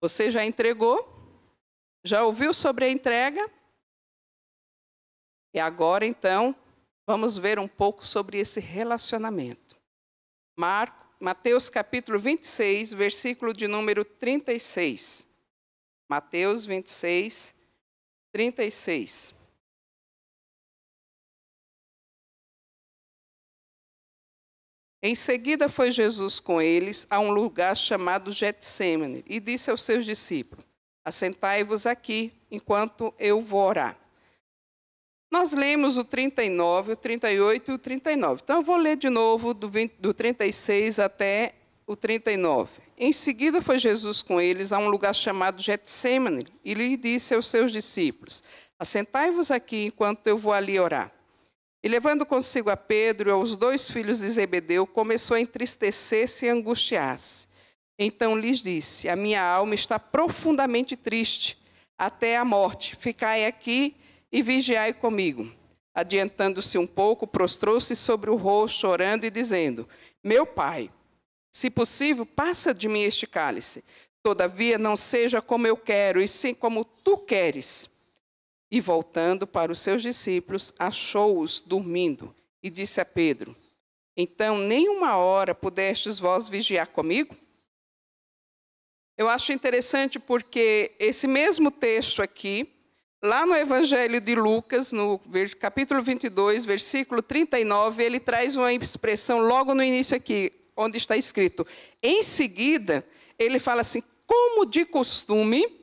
[0.00, 1.08] Você já entregou?
[2.04, 3.48] Já ouviu sobre a entrega?
[5.54, 6.54] E agora então,
[7.06, 9.76] vamos ver um pouco sobre esse relacionamento.
[10.58, 15.26] Marco, Mateus capítulo 26, versículo de número 36.
[16.08, 17.54] Mateus 26,
[18.32, 19.34] 36.
[25.02, 30.04] Em seguida foi Jesus com eles a um lugar chamado Getsemane e disse aos seus
[30.04, 30.64] discípulos:
[31.04, 33.98] Assentai-vos aqui enquanto eu vou orar.
[35.28, 38.42] Nós lemos o 39, o 38 e o 39.
[38.44, 42.70] Então eu vou ler de novo do, 20, do 36 até o 39.
[42.96, 47.48] Em seguida foi Jesus com eles a um lugar chamado Getsemane e lhe disse aos
[47.48, 48.40] seus discípulos:
[48.78, 51.10] Assentai-vos aqui enquanto eu vou ali orar.
[51.82, 56.48] E levando consigo a Pedro e aos dois filhos de Zebedeu, começou a entristecer-se e
[56.48, 57.48] angustiar-se.
[57.98, 61.58] Então lhes disse: A minha alma está profundamente triste,
[61.98, 62.96] até a morte.
[62.96, 63.96] Ficai aqui
[64.30, 65.50] e vigiai comigo.
[65.94, 69.88] Adiantando-se um pouco, prostrou-se sobre o rosto, chorando e dizendo:
[70.22, 70.90] Meu pai,
[71.52, 73.84] se possível, passa de mim este cálice.
[74.22, 77.90] Todavia, não seja como eu quero, e sim como tu queres.
[78.72, 83.54] E voltando para os seus discípulos, achou-os dormindo e disse a Pedro:
[84.16, 87.36] Então, nem uma hora pudestes vós vigiar comigo?
[89.18, 92.66] Eu acho interessante porque esse mesmo texto aqui,
[93.22, 95.20] lá no Evangelho de Lucas, no
[95.60, 101.66] capítulo 22, versículo 39, ele traz uma expressão logo no início aqui, onde está escrito:
[102.02, 103.06] Em seguida,
[103.38, 105.81] ele fala assim: como de costume,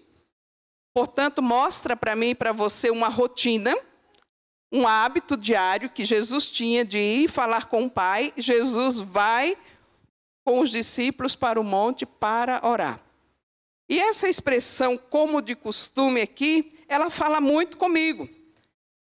[0.94, 3.76] portanto, mostra para mim e para você uma rotina,
[4.72, 8.34] um hábito diário que Jesus tinha de ir falar com o Pai.
[8.38, 9.58] Jesus vai
[10.46, 13.00] com os discípulos para o monte para orar.
[13.90, 18.30] E essa expressão, como de costume aqui, ela fala muito comigo.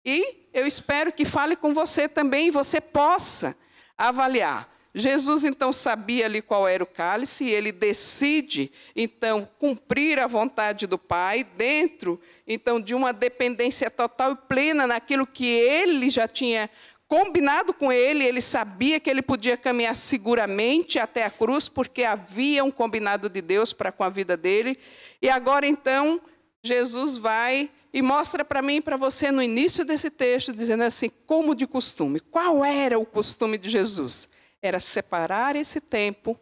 [0.06, 3.58] E eu espero que fale com você também e você possa
[3.98, 4.75] avaliar.
[4.98, 10.88] Jesus então sabia ali qual era o cálice e ele decide então cumprir a vontade
[10.88, 16.70] do Pai dentro então de uma dependência total e plena naquilo que ele já tinha
[17.10, 22.64] combinado com ele, ele sabia que ele podia caminhar seguramente até a cruz porque havia
[22.64, 24.78] um combinado de Deus para com a vida dele.
[25.22, 26.22] E agora então
[26.64, 31.10] Jesus vai e mostra para mim e para você no início desse texto, dizendo assim,
[31.28, 32.20] como de costume.
[32.20, 34.28] Qual era o costume de Jesus?
[34.66, 36.40] Era separar esse tempo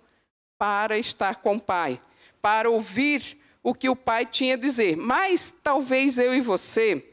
[0.57, 2.01] para estar com o Pai,
[2.41, 4.95] para ouvir o que o Pai tinha a dizer.
[4.95, 7.05] Mas talvez eu e você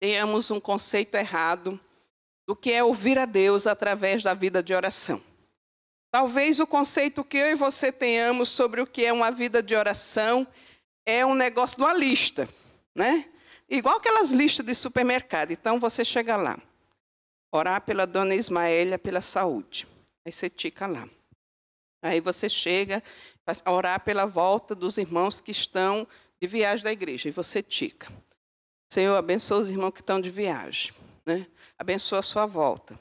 [0.00, 1.80] tenhamos um conceito errado
[2.46, 5.20] do que é ouvir a Deus através da vida de oração.
[6.10, 9.74] Talvez o conceito que eu e você tenhamos sobre o que é uma vida de
[9.74, 10.46] oração
[11.04, 12.48] é um negócio de uma lista,
[12.94, 13.28] né?
[13.68, 15.50] Igual aquelas listas de supermercado.
[15.50, 16.58] Então você chega lá,
[17.50, 19.86] orar pela dona Ismaélia pela saúde.
[20.24, 21.08] Aí você tica lá.
[22.02, 23.02] Aí você chega
[23.64, 26.06] a orar pela volta dos irmãos que estão
[26.40, 27.28] de viagem da igreja.
[27.28, 28.12] E você tica.
[28.92, 30.92] Senhor, abençoa os irmãos que estão de viagem.
[31.26, 31.46] Né?
[31.78, 32.98] Abençoa a sua volta.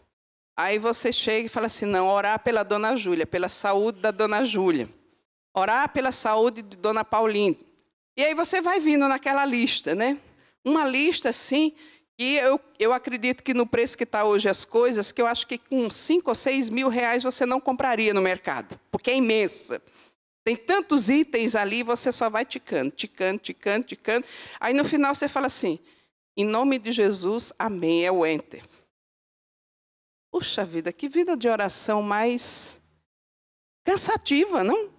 [0.55, 4.43] Aí você chega e fala assim: não, orar pela dona Júlia, pela saúde da dona
[4.43, 4.89] Júlia.
[5.53, 7.59] Orar pela saúde de dona Pauline.
[8.15, 10.17] E aí você vai vindo naquela lista, né?
[10.65, 11.75] Uma lista assim,
[12.19, 15.45] e eu, eu acredito que no preço que está hoje as coisas, que eu acho
[15.45, 19.81] que com 5 ou 6 mil reais você não compraria no mercado, porque é imensa.
[20.43, 24.25] Tem tantos itens ali, você só vai ticando, ticando, ticando, ticando.
[24.59, 25.77] Aí no final você fala assim:
[26.35, 28.63] em nome de Jesus, amém, é o enter.
[30.31, 32.81] Puxa vida, que vida de oração mais
[33.85, 34.89] cansativa, não?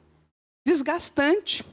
[0.67, 1.65] Desgastante.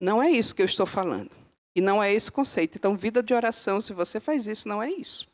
[0.00, 1.41] Não é isso que eu estou falando.
[1.74, 2.76] E não é esse conceito.
[2.76, 5.28] Então, vida de oração, se você faz isso, não é isso.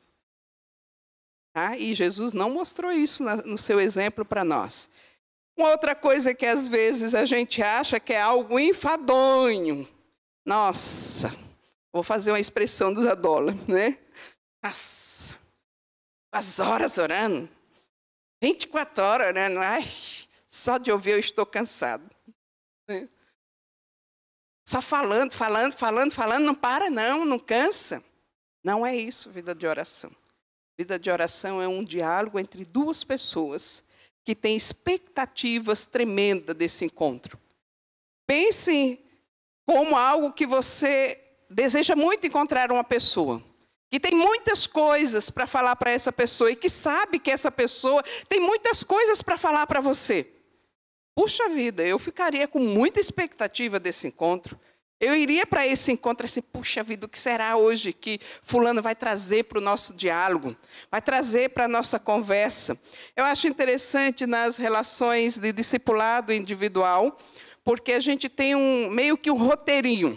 [1.53, 1.77] Tá?
[1.77, 4.89] E Jesus não mostrou isso no seu exemplo para nós.
[5.57, 9.89] Uma outra coisa que às vezes a gente acha que é algo enfadonho.
[10.47, 11.35] Nossa,
[11.93, 13.99] vou fazer uma expressão dos Adola, né?
[14.63, 15.37] Nossa,
[16.33, 17.49] as horas orando,
[18.43, 19.85] 24 horas orando, ai,
[20.47, 22.09] só de ouvir eu estou cansado.
[22.89, 23.09] Né?
[24.69, 28.05] Só falando, falando, falando, falando, não para não, não cansa.
[28.63, 30.15] Não é isso, vida de oração.
[30.77, 33.83] Vida de oração é um diálogo entre duas pessoas
[34.27, 37.41] que têm expectativas tremendas desse encontro.
[38.27, 39.03] Pense
[39.65, 43.43] como algo que você deseja muito encontrar uma pessoa,
[43.91, 48.05] que tem muitas coisas para falar para essa pessoa e que sabe que essa pessoa
[48.29, 50.31] tem muitas coisas para falar para você.
[51.19, 54.57] Puxa vida, eu ficaria com muita expectativa desse encontro.
[55.01, 58.95] Eu iria para esse encontro assim, puxa vida, o que será hoje que fulano vai
[58.95, 60.57] trazer para o nosso diálogo,
[60.89, 62.81] vai trazer para a nossa conversa.
[63.17, 67.19] Eu acho interessante nas relações de discipulado individual,
[67.65, 70.17] porque a gente tem um meio que um roteirinho.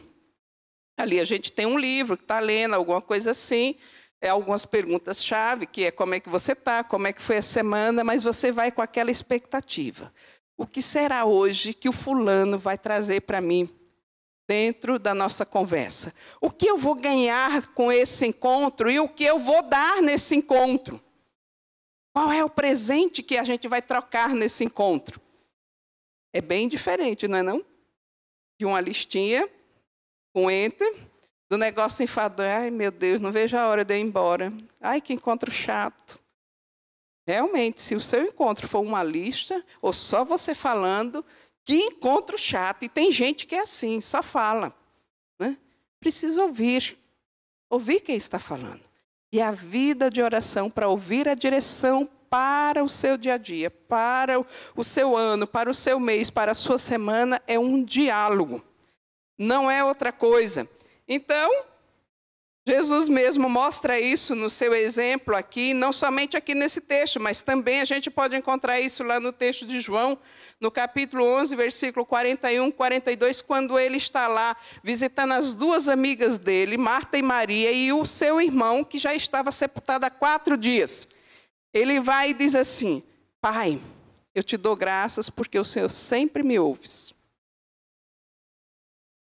[0.99, 3.75] Ali a gente tem um livro que está lendo, alguma coisa assim,
[4.21, 7.41] é algumas perguntas-chave, que é como é que você está, como é que foi a
[7.41, 10.13] semana, mas você vai com aquela expectativa.
[10.61, 13.67] O que será hoje que o fulano vai trazer para mim
[14.47, 16.13] dentro da nossa conversa?
[16.39, 20.35] O que eu vou ganhar com esse encontro e o que eu vou dar nesse
[20.35, 21.01] encontro?
[22.13, 25.19] Qual é o presente que a gente vai trocar nesse encontro?
[26.31, 27.65] É bem diferente, não é não?
[28.59, 29.49] De uma listinha
[30.31, 30.95] com enter,
[31.49, 32.51] do negócio enfadonho.
[32.51, 34.53] Ai, meu Deus, não vejo a hora de eu ir embora.
[34.79, 36.20] Ai, que encontro chato.
[37.25, 41.23] Realmente, se o seu encontro for uma lista, ou só você falando,
[41.63, 42.83] que encontro chato.
[42.83, 44.75] E tem gente que é assim, só fala.
[45.39, 45.57] Né?
[45.99, 46.97] Precisa ouvir.
[47.69, 48.81] Ouvir quem está falando.
[49.31, 53.69] E a vida de oração para ouvir a direção para o seu dia a dia,
[53.69, 54.39] para
[54.75, 58.63] o seu ano, para o seu mês, para a sua semana, é um diálogo.
[59.37, 60.67] Não é outra coisa.
[61.07, 61.51] Então,
[62.73, 67.81] Jesus mesmo mostra isso no seu exemplo aqui, não somente aqui nesse texto, mas também
[67.81, 70.17] a gente pode encontrar isso lá no texto de João,
[70.57, 76.77] no capítulo 11, versículo 41, 42, quando ele está lá visitando as duas amigas dele,
[76.77, 81.05] Marta e Maria, e o seu irmão, que já estava sepultado há quatro dias.
[81.73, 83.03] Ele vai e diz assim:
[83.41, 83.81] Pai,
[84.33, 87.13] eu te dou graças porque o Senhor sempre me ouves.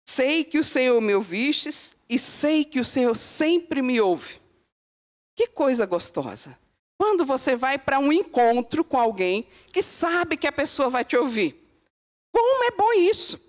[0.05, 4.41] Sei que o Senhor me ouvistes e sei que o Senhor sempre me ouve.
[5.35, 6.59] Que coisa gostosa.
[6.99, 11.17] Quando você vai para um encontro com alguém que sabe que a pessoa vai te
[11.17, 11.63] ouvir.
[12.33, 13.45] Como é bom isso?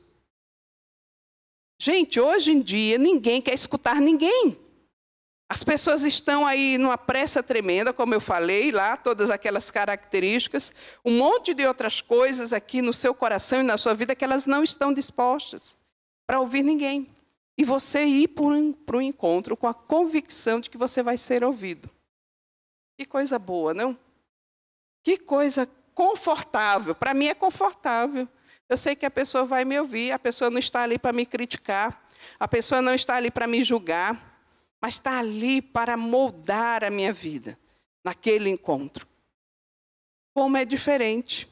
[1.80, 4.58] Gente, hoje em dia ninguém quer escutar ninguém.
[5.50, 10.74] As pessoas estão aí numa pressa tremenda, como eu falei lá, todas aquelas características,
[11.06, 14.46] um monte de outras coisas aqui no seu coração e na sua vida que elas
[14.46, 15.78] não estão dispostas
[16.26, 17.08] para ouvir ninguém.
[17.58, 21.90] E você ir para um encontro com a convicção de que você vai ser ouvido.
[22.98, 23.98] Que coisa boa, não?
[25.04, 26.94] Que coisa confortável.
[26.94, 28.28] Para mim é confortável.
[28.70, 31.26] Eu sei que a pessoa vai me ouvir, a pessoa não está ali para me
[31.26, 32.08] criticar,
[32.40, 34.38] a pessoa não está ali para me julgar
[34.82, 37.58] mas está ali para moldar a minha vida
[38.04, 39.08] naquele encontro.
[40.34, 41.50] Como é diferente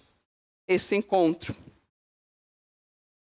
[0.68, 1.56] esse encontro.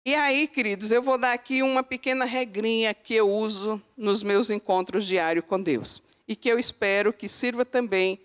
[0.05, 4.49] E aí, queridos, eu vou dar aqui uma pequena regrinha que eu uso nos meus
[4.49, 8.19] encontros diários com Deus e que eu espero que sirva também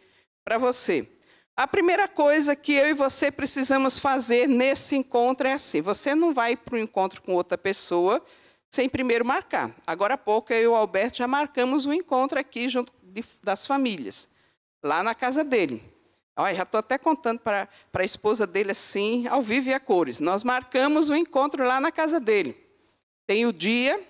[0.44, 1.08] para você.
[1.56, 6.34] A primeira coisa que eu e você precisamos fazer nesse encontro é assim: você não
[6.34, 8.24] vai para um encontro com outra pessoa
[8.68, 9.72] sem primeiro marcar.
[9.86, 13.68] Agora há pouco eu e o Alberto já marcamos um encontro aqui junto de, das
[13.68, 14.28] famílias,
[14.82, 15.80] lá na casa dele.
[16.40, 20.20] Olha, já estou até contando para a esposa dele assim, ao vivo e a cores.
[20.20, 22.56] Nós marcamos um encontro lá na casa dele.
[23.26, 24.00] Tem o dia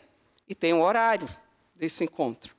[0.46, 1.26] e tem o horário
[1.74, 2.54] desse encontro.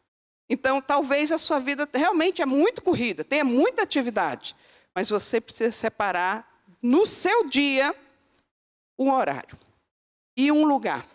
[0.49, 4.55] Então, talvez a sua vida realmente é muito corrida, tenha muita atividade,
[4.95, 7.95] mas você precisa separar no seu dia
[8.97, 9.55] um horário
[10.35, 11.05] e um lugar.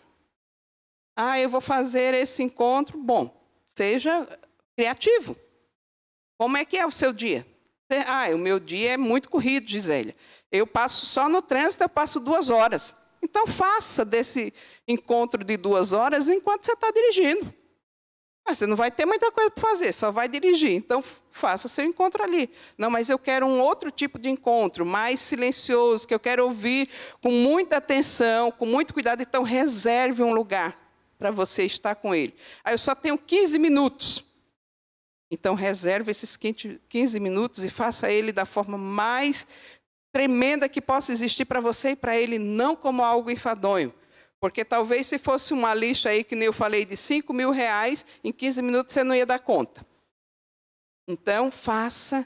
[1.17, 2.97] Ah, eu vou fazer esse encontro.
[2.97, 3.37] Bom,
[3.67, 4.29] seja
[4.77, 5.37] criativo.
[6.39, 7.45] Como é que é o seu dia?
[8.07, 10.15] Ah, o meu dia é muito corrido, Gisélia.
[10.51, 12.95] Eu passo só no trânsito, eu passo duas horas.
[13.23, 14.53] Então faça desse
[14.87, 17.53] encontro de duas horas enquanto você está dirigindo.
[18.47, 20.73] Ah, você não vai ter muita coisa para fazer, só vai dirigir.
[20.73, 22.51] Então faça seu encontro ali.
[22.77, 26.91] Não, mas eu quero um outro tipo de encontro, mais silencioso, que eu quero ouvir
[27.23, 29.23] com muita atenção, com muito cuidado.
[29.23, 30.79] Então reserve um lugar
[31.19, 32.35] para você estar com ele.
[32.63, 34.25] Aí eu só tenho 15 minutos.
[35.35, 39.45] Então reserve esses 15 minutos e faça ele da forma mais
[40.13, 43.93] tremenda que possa existir para você e para ele, não como algo enfadonho.
[44.41, 48.07] Porque talvez se fosse uma lista aí, que nem eu falei, de 5 mil reais,
[48.23, 49.85] em 15 minutos você não ia dar conta.
[51.09, 52.25] Então, faça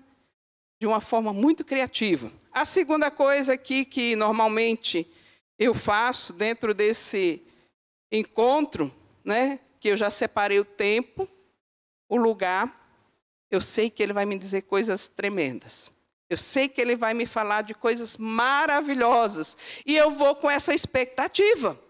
[0.79, 2.31] de uma forma muito criativa.
[2.53, 5.11] A segunda coisa aqui que normalmente
[5.59, 7.43] eu faço dentro desse
[8.13, 8.95] encontro,
[9.25, 11.27] né, que eu já separei o tempo,
[12.07, 12.77] o lugar,
[13.51, 15.91] eu sei que ele vai me dizer coisas tremendas.
[16.29, 19.57] Eu sei que ele vai me falar de coisas maravilhosas.
[19.87, 21.81] E eu vou com essa expectativa.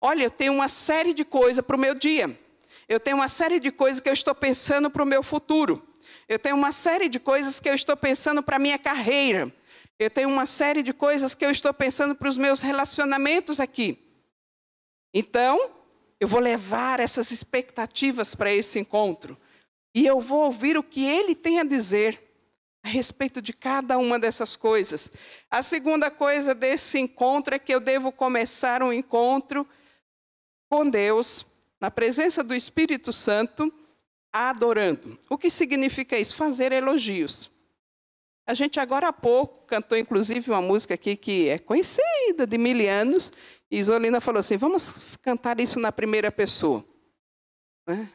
[0.00, 2.38] Olha, eu tenho uma série de coisas para o meu dia.
[2.86, 5.82] Eu tenho uma série de coisas que eu estou pensando para o meu futuro.
[6.28, 9.50] Eu tenho uma série de coisas que eu estou pensando para a minha carreira.
[9.98, 13.98] Eu tenho uma série de coisas que eu estou pensando para os meus relacionamentos aqui.
[15.14, 15.70] Então,
[16.20, 19.38] eu vou levar essas expectativas para esse encontro
[19.96, 22.22] e eu vou ouvir o que ele tem a dizer
[22.82, 25.10] a respeito de cada uma dessas coisas.
[25.50, 29.66] A segunda coisa desse encontro é que eu devo começar um encontro
[30.68, 31.46] com Deus,
[31.80, 33.72] na presença do Espírito Santo,
[34.30, 35.18] adorando.
[35.30, 36.36] O que significa isso?
[36.36, 37.50] Fazer elogios.
[38.46, 42.86] A gente agora há pouco cantou inclusive uma música aqui que é conhecida de mil
[42.86, 43.32] anos,
[43.70, 46.84] e Isolina falou assim: vamos cantar isso na primeira pessoa.
[47.88, 48.10] Né?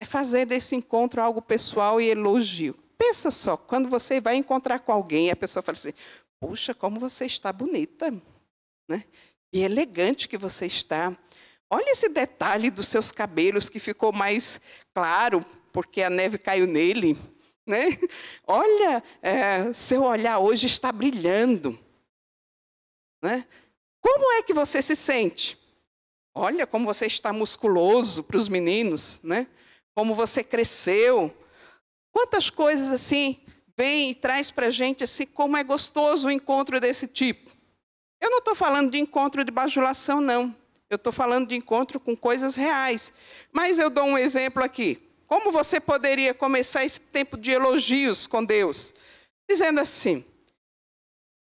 [0.00, 2.74] É fazer desse encontro algo pessoal e elogio.
[2.96, 5.92] Pensa só, quando você vai encontrar com alguém a pessoa fala assim:
[6.40, 8.10] puxa, como você está bonita,
[8.88, 9.04] né?
[9.52, 11.16] E elegante que você está.
[11.68, 14.60] Olha esse detalhe dos seus cabelos que ficou mais
[14.92, 17.16] claro porque a neve caiu nele.
[17.66, 17.86] Né?
[18.46, 21.78] Olha, é, seu olhar hoje está brilhando.
[23.22, 23.46] Né?
[24.00, 25.58] Como é que você se sente?
[26.34, 29.46] Olha como você está musculoso para os meninos, né?
[30.00, 31.30] Como você cresceu.
[32.10, 33.38] Quantas coisas assim
[33.76, 37.50] vem e traz para a gente assim como é gostoso o encontro desse tipo.
[38.18, 40.56] Eu não estou falando de encontro de bajulação, não.
[40.88, 43.12] Eu estou falando de encontro com coisas reais.
[43.52, 44.98] Mas eu dou um exemplo aqui.
[45.26, 48.94] Como você poderia começar esse tempo de elogios com Deus?
[49.50, 50.24] Dizendo assim: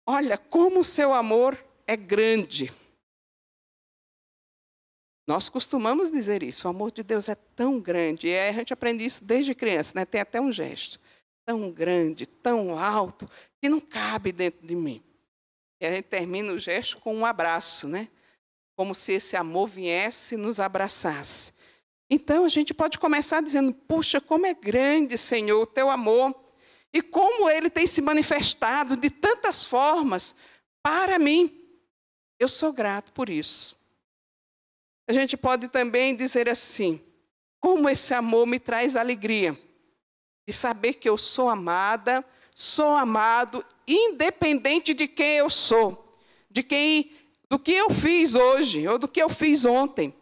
[0.07, 2.71] Olha, como o seu amor é grande.
[5.28, 9.03] Nós costumamos dizer isso, o amor de Deus é tão grande, e a gente aprende
[9.03, 10.05] isso desde criança, né?
[10.05, 10.99] tem até um gesto,
[11.45, 15.03] tão grande, tão alto, que não cabe dentro de mim.
[15.82, 18.07] E a gente termina o gesto com um abraço, né?
[18.78, 21.53] Como se esse amor viesse e nos abraçasse.
[22.09, 26.34] Então a gente pode começar dizendo: Puxa, como é grande, Senhor, o teu amor,
[26.93, 30.36] e como ele tem se manifestado de tantas formas
[30.82, 31.61] para mim.
[32.39, 33.74] Eu sou grato por isso.
[35.08, 37.01] A gente pode também dizer assim:
[37.60, 39.60] como esse amor me traz alegria
[40.47, 46.06] de saber que eu sou amada, sou amado, independente de quem eu sou,
[46.49, 47.12] de quem,
[47.49, 50.14] do que eu fiz hoje ou do que eu fiz ontem.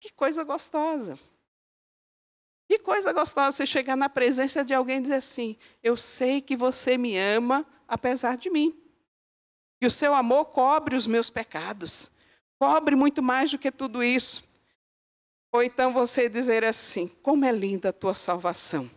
[0.00, 1.18] Que coisa gostosa.
[2.68, 6.56] Que coisa gostosa você chegar na presença de alguém e dizer assim: Eu sei que
[6.56, 8.80] você me ama apesar de mim.
[9.80, 12.11] E o seu amor cobre os meus pecados,
[12.62, 14.44] cobre muito mais do que tudo isso.
[15.50, 18.88] Ou então você dizer assim: Como é linda a tua salvação.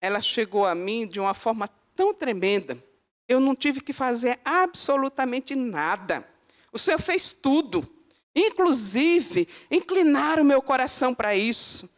[0.00, 2.76] Ela chegou a mim de uma forma tão tremenda.
[3.28, 6.28] Eu não tive que fazer absolutamente nada.
[6.72, 7.88] O Senhor fez tudo.
[8.34, 11.88] Inclusive, inclinar o meu coração para isso.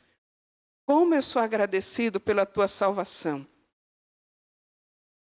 [0.85, 3.47] Como eu sou agradecido pela tua salvação.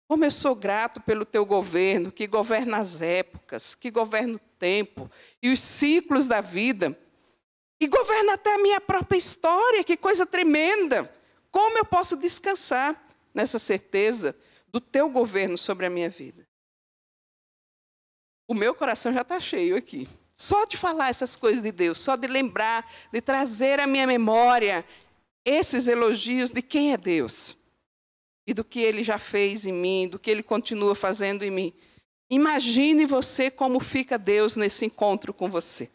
[0.09, 5.09] Como eu sou grato pelo teu governo, que governa as épocas, que governa o tempo
[5.43, 6.99] e os ciclos da vida,
[7.79, 11.15] e governa até a minha própria história, que coisa tremenda.
[11.51, 12.99] Como eu posso descansar
[13.35, 14.35] nessa certeza
[14.69, 16.49] do teu governo sobre a minha vida?
[18.49, 20.09] O meu coração já está cheio aqui.
[20.33, 24.87] Só de falar essas coisas de Deus, só de lembrar, de trazer à minha memória
[25.45, 27.58] esses elogios de quem é Deus
[28.49, 31.71] e do que ele já fez em mim, do que ele continua fazendo em mim.
[32.31, 35.91] Imagine você como fica Deus nesse encontro com você.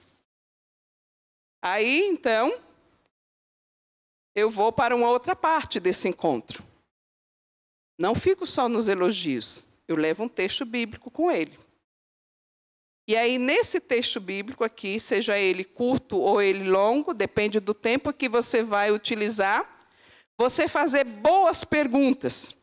[1.64, 2.56] Aí, então,
[4.36, 6.64] eu vou para uma outra parte desse encontro.
[7.97, 11.58] Não fico só nos elogios, eu levo um texto bíblico com ele.
[13.08, 18.14] E aí, nesse texto bíblico aqui, seja ele curto ou ele longo, depende do tempo
[18.14, 19.72] que você vai utilizar,
[20.43, 22.53] você fazer boas perguntas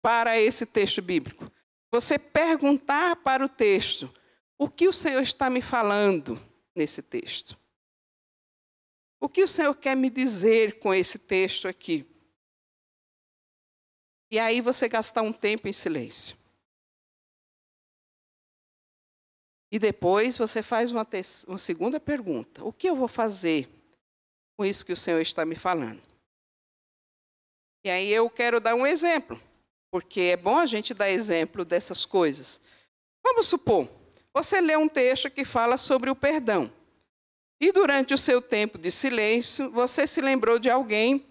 [0.00, 1.52] para esse texto bíblico.
[1.90, 4.10] Você perguntar para o texto:
[4.56, 6.40] o que o Senhor está me falando
[6.74, 7.58] nesse texto?
[9.20, 12.06] O que o Senhor quer me dizer com esse texto aqui?
[14.30, 16.36] E aí você gastar um tempo em silêncio.
[19.70, 21.06] E depois você faz uma,
[21.46, 23.68] uma segunda pergunta: o que eu vou fazer
[24.56, 26.15] com isso que o Senhor está me falando?
[27.86, 29.40] E aí eu quero dar um exemplo,
[29.92, 32.60] porque é bom a gente dar exemplo dessas coisas.
[33.22, 33.88] Vamos supor,
[34.34, 36.68] você lê um texto que fala sobre o perdão.
[37.60, 41.24] E durante o seu tempo de silêncio, você se lembrou de alguém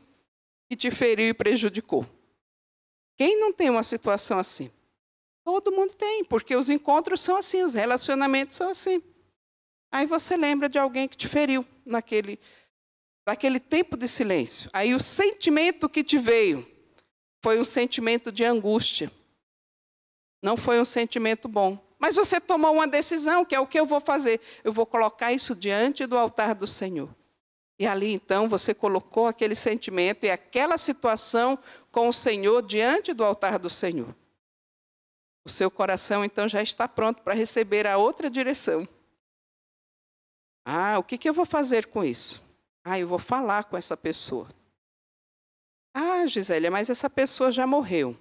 [0.69, 2.05] que te feriu e prejudicou.
[3.17, 4.71] Quem não tem uma situação assim?
[5.43, 9.03] Todo mundo tem, porque os encontros são assim, os relacionamentos são assim.
[9.91, 12.39] Aí você lembra de alguém que te feriu naquele,
[13.25, 14.69] naquele tempo de silêncio.
[14.71, 16.65] Aí o sentimento que te veio
[17.41, 19.11] foi um sentimento de angústia.
[20.41, 21.83] Não foi um sentimento bom.
[21.97, 24.39] Mas você tomou uma decisão, que é o que eu vou fazer.
[24.63, 27.09] Eu vou colocar isso diante do altar do Senhor.
[27.79, 31.57] E ali então você colocou aquele sentimento e aquela situação
[31.91, 34.15] com o Senhor diante do altar do Senhor.
[35.43, 38.87] O seu coração então já está pronto para receber a outra direção.
[40.63, 42.44] Ah, o que, que eu vou fazer com isso?
[42.87, 44.47] Ah, eu vou falar com essa pessoa.
[45.91, 48.15] Ah, Gisélia, mas essa pessoa já morreu.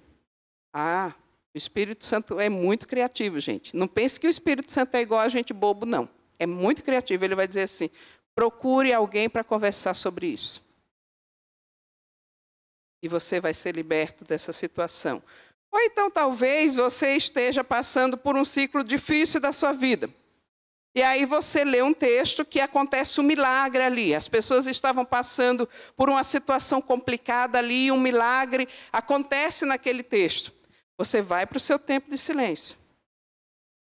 [0.73, 1.13] Ah,
[1.53, 3.75] o Espírito Santo é muito criativo, gente.
[3.75, 6.09] Não pense que o Espírito Santo é igual a gente bobo, não.
[6.39, 7.23] É muito criativo.
[7.23, 7.91] Ele vai dizer assim:
[8.33, 10.63] procure alguém para conversar sobre isso.
[13.03, 15.21] E você vai ser liberto dessa situação.
[15.71, 20.09] Ou então talvez você esteja passando por um ciclo difícil da sua vida.
[20.95, 24.15] E aí você lê um texto que acontece um milagre ali.
[24.15, 25.67] As pessoas estavam passando
[25.97, 30.53] por uma situação complicada ali, e um milagre acontece naquele texto.
[30.97, 32.77] Você vai para o seu tempo de silêncio.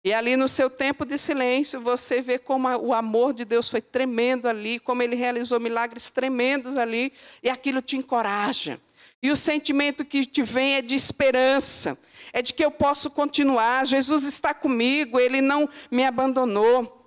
[0.05, 3.81] E ali no seu tempo de silêncio, você vê como o amor de Deus foi
[3.81, 8.81] tremendo ali, como ele realizou milagres tremendos ali, e aquilo te encoraja.
[9.23, 11.97] E o sentimento que te vem é de esperança,
[12.33, 13.87] é de que eu posso continuar.
[13.87, 17.03] Jesus está comigo, ele não me abandonou.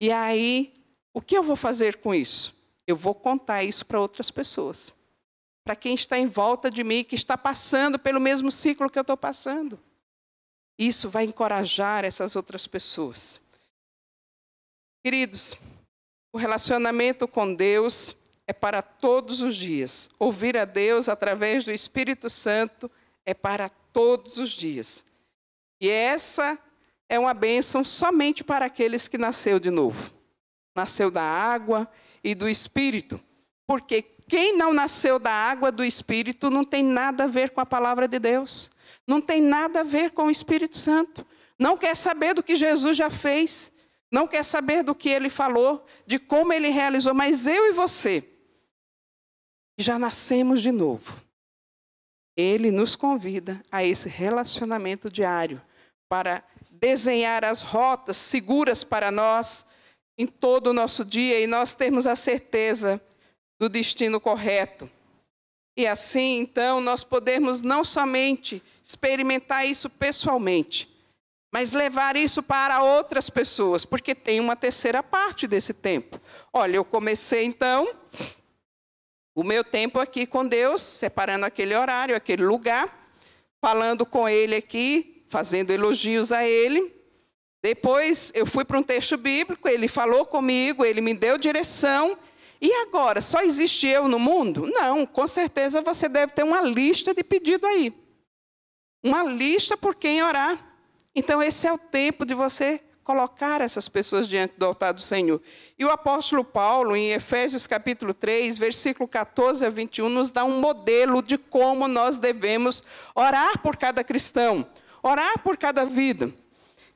[0.00, 0.72] E aí,
[1.12, 2.56] o que eu vou fazer com isso?
[2.86, 4.94] Eu vou contar isso para outras pessoas.
[5.62, 9.02] Para quem está em volta de mim, que está passando pelo mesmo ciclo que eu
[9.02, 9.78] estou passando.
[10.78, 13.38] Isso vai encorajar essas outras pessoas.
[15.04, 15.54] Queridos,
[16.32, 20.08] o relacionamento com Deus é para todos os dias.
[20.18, 22.90] Ouvir a Deus através do Espírito Santo
[23.26, 25.04] é para todos os dias.
[25.80, 26.58] E essa
[27.10, 30.12] é uma bênção somente para aqueles que nasceu de novo.
[30.76, 31.90] Nasceu da água
[32.22, 33.20] e do Espírito.
[33.66, 37.66] Porque quem não nasceu da água do Espírito não tem nada a ver com a
[37.66, 38.70] palavra de Deus.
[39.04, 41.26] Não tem nada a ver com o Espírito Santo.
[41.58, 43.72] Não quer saber do que Jesus já fez.
[44.08, 47.12] Não quer saber do que ele falou, de como ele realizou.
[47.12, 48.24] Mas eu e você,
[49.76, 51.20] já nascemos de novo.
[52.36, 55.60] Ele nos convida a esse relacionamento diário
[56.08, 56.44] para
[56.80, 59.66] desenhar as rotas seguras para nós
[60.16, 63.00] em todo o nosso dia e nós termos a certeza
[63.58, 64.90] do destino correto.
[65.76, 70.88] E assim, então, nós podemos não somente experimentar isso pessoalmente,
[71.52, 76.20] mas levar isso para outras pessoas, porque tem uma terceira parte desse tempo.
[76.52, 77.94] Olha, eu comecei então
[79.34, 83.10] o meu tempo aqui com Deus, separando aquele horário, aquele lugar,
[83.64, 86.92] falando com Ele aqui, fazendo elogios a ele.
[87.62, 92.18] Depois eu fui para um texto bíblico, ele falou comigo, ele me deu direção.
[92.60, 94.66] E agora, só existe eu no mundo?
[94.66, 97.94] Não, com certeza você deve ter uma lista de pedido aí.
[99.02, 100.74] Uma lista por quem orar.
[101.14, 105.40] Então, esse é o tempo de você colocar essas pessoas diante do altar do Senhor.
[105.78, 110.60] E o apóstolo Paulo, em Efésios capítulo 3, versículo 14 a 21, nos dá um
[110.60, 114.66] modelo de como nós devemos orar por cada cristão
[115.02, 116.32] orar por cada vida.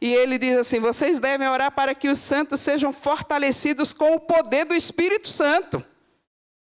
[0.01, 4.21] E ele diz assim: vocês devem orar para que os santos sejam fortalecidos com o
[4.21, 5.85] poder do Espírito Santo.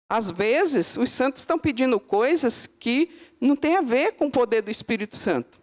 [0.09, 4.61] Às vezes, os santos estão pedindo coisas que não têm a ver com o poder
[4.61, 5.61] do Espírito Santo.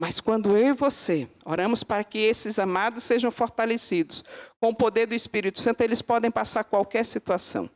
[0.00, 4.24] Mas quando eu e você oramos para que esses amados sejam fortalecidos
[4.58, 7.70] com o poder do Espírito Santo, eles podem passar qualquer situação.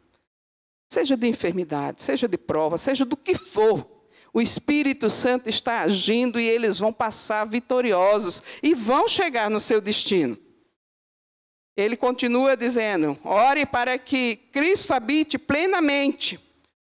[0.90, 3.95] Seja de enfermidade, seja de prova, seja do que for
[4.36, 9.80] o Espírito Santo está agindo e eles vão passar vitoriosos e vão chegar no seu
[9.80, 10.36] destino.
[11.74, 16.38] Ele continua dizendo: ore para que Cristo habite plenamente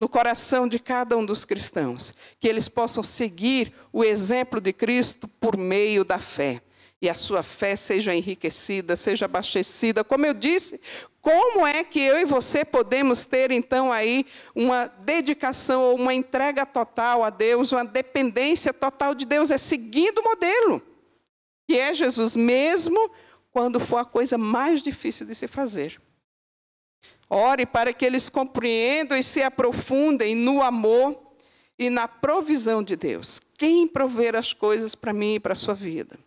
[0.00, 5.28] no coração de cada um dos cristãos, que eles possam seguir o exemplo de Cristo
[5.28, 6.60] por meio da fé
[7.00, 10.02] e a sua fé seja enriquecida, seja abastecida.
[10.02, 10.80] Como eu disse,
[11.20, 16.66] como é que eu e você podemos ter então aí uma dedicação ou uma entrega
[16.66, 19.50] total a Deus, uma dependência total de Deus?
[19.50, 20.82] É seguindo o modelo,
[21.68, 23.10] que é Jesus, mesmo
[23.52, 26.00] quando for a coisa mais difícil de se fazer.
[27.30, 31.28] Ore para que eles compreendam e se aprofundem no amor
[31.78, 33.38] e na provisão de Deus.
[33.56, 36.18] Quem prover as coisas para mim e para a sua vida?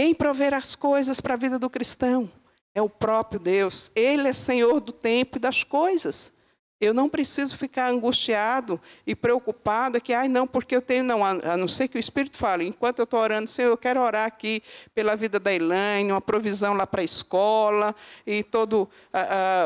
[0.00, 2.32] Quem prover as coisas para a vida do cristão
[2.74, 3.90] é o próprio Deus.
[3.94, 6.32] Ele é Senhor do tempo e das coisas.
[6.80, 11.54] Eu não preciso ficar angustiado e preocupado que, ai, não, porque eu tenho, não, a
[11.54, 14.62] não ser que o Espírito fale, enquanto eu estou orando, Senhor, eu quero orar aqui
[14.94, 17.94] pela vida da Elaine, uma provisão lá para a escola,
[18.26, 18.88] e todo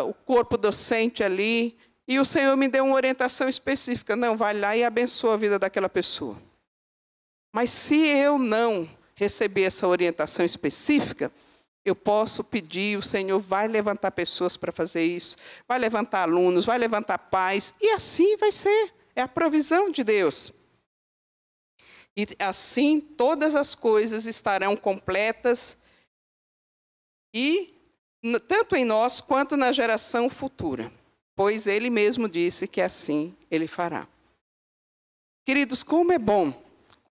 [0.05, 1.78] o corpo docente ali.
[2.09, 4.16] E o Senhor me deu uma orientação específica.
[4.16, 6.37] Não, vai lá e abençoa a vida daquela pessoa.
[7.55, 11.32] Mas se eu não receber essa orientação específica,
[11.84, 15.36] eu posso pedir, o Senhor vai levantar pessoas para fazer isso,
[15.68, 18.92] vai levantar alunos, vai levantar pais, e assim vai ser.
[19.14, 20.50] É a provisão de Deus.
[22.16, 25.76] E assim todas as coisas estarão completas,
[27.34, 27.74] e
[28.48, 30.90] tanto em nós quanto na geração futura,
[31.36, 34.08] pois Ele mesmo disse que assim Ele fará.
[35.44, 36.63] Queridos, como é bom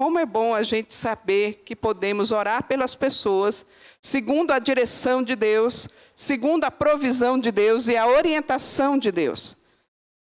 [0.04, 3.66] como é bom a gente saber que podemos orar pelas pessoas
[4.02, 9.56] segundo a direção de Deus, segundo a provisão de Deus e a orientação de Deus.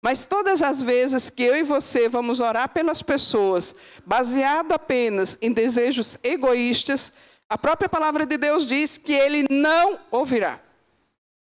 [0.03, 3.75] Mas todas as vezes que eu e você vamos orar pelas pessoas,
[4.05, 7.11] baseado apenas em desejos egoístas,
[7.49, 10.61] a própria palavra de Deus diz que ele não ouvirá.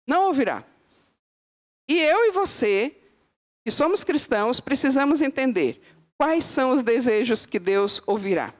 [0.07, 0.63] Não ouvirá.
[1.89, 2.95] E eu e você,
[3.65, 5.88] que somos cristãos, precisamos entender
[6.19, 8.53] Quais são os desejos que Deus ouvirá?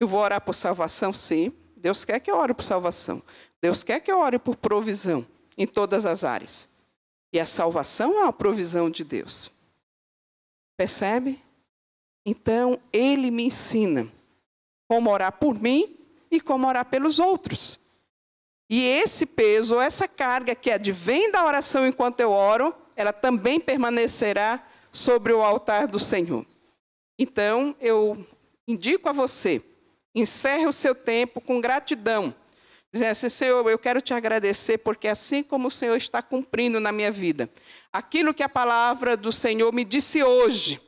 [0.00, 1.12] Eu vou orar por salvação?
[1.12, 1.52] Sim.
[1.76, 3.22] Deus quer que eu ore por salvação.
[3.60, 5.26] Deus quer que eu ore por provisão
[5.58, 6.66] em todas as áreas.
[7.34, 9.50] E a salvação é uma provisão de Deus.
[10.74, 11.38] Percebe?
[12.24, 14.10] Então, Ele me ensina
[14.88, 15.98] como orar por mim
[16.30, 17.78] e como orar pelos outros.
[18.70, 24.66] E esse peso, essa carga que advém da oração enquanto eu oro, ela também permanecerá
[24.90, 26.46] sobre o altar do Senhor.
[27.18, 28.26] Então, eu
[28.66, 29.62] indico a você,
[30.14, 32.34] encerre o seu tempo com gratidão,
[32.92, 36.92] dizendo assim, Senhor, eu quero te agradecer, porque assim como o Senhor está cumprindo na
[36.92, 37.50] minha vida,
[37.92, 40.80] aquilo que a palavra do Senhor me disse hoje,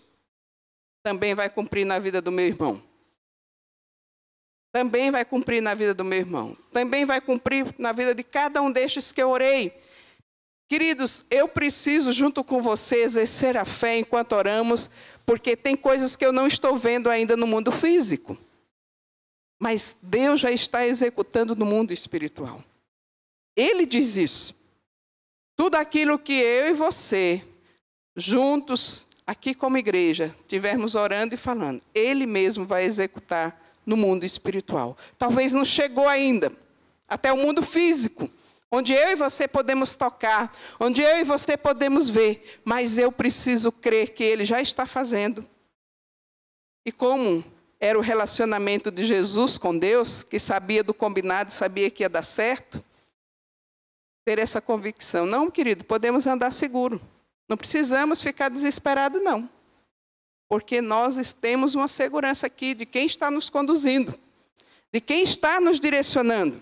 [1.05, 2.83] também vai cumprir na vida do meu irmão.
[4.77, 8.61] também vai cumprir na vida do meu irmão, também vai cumprir na vida de cada
[8.61, 9.72] um destes que eu orei.
[10.68, 14.91] Queridos, eu preciso, junto com você, exercer a fé enquanto oramos,
[15.27, 18.39] porque tem coisas que eu não estou vendo ainda no mundo físico.
[19.59, 22.62] Mas Deus já está executando no mundo espiritual.
[23.57, 24.55] Ele diz isso.
[25.57, 27.43] Tudo aquilo que eu e você,
[28.14, 34.97] juntos, aqui como igreja, tivermos orando e falando, Ele mesmo vai executar no mundo espiritual.
[35.18, 36.53] Talvez não chegou ainda,
[37.09, 38.31] até o mundo físico
[38.71, 43.71] onde eu e você podemos tocar, onde eu e você podemos ver, mas eu preciso
[43.71, 45.47] crer que Ele já está fazendo.
[46.85, 47.45] E como
[47.79, 52.23] era o relacionamento de Jesus com Deus, que sabia do combinado, sabia que ia dar
[52.23, 52.83] certo,
[54.25, 55.27] ter essa convicção.
[55.27, 57.01] Não, querido, podemos andar seguro.
[57.49, 59.49] Não precisamos ficar desesperados, não.
[60.49, 64.19] Porque nós temos uma segurança aqui de quem está nos conduzindo,
[64.93, 66.61] de quem está nos direcionando.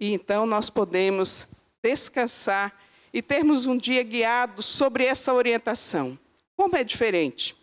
[0.00, 1.46] E então nós podemos
[1.82, 2.74] descansar
[3.12, 6.18] e termos um dia guiado sobre essa orientação.
[6.56, 7.56] Como é diferente?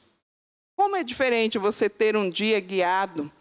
[0.75, 3.31] Como é diferente você ter um dia guiado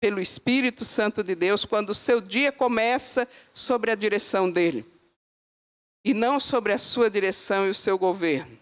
[0.00, 4.84] pelo Espírito Santo de Deus quando o seu dia começa sobre a direção dele
[6.04, 8.58] e não sobre a sua direção e o seu governo.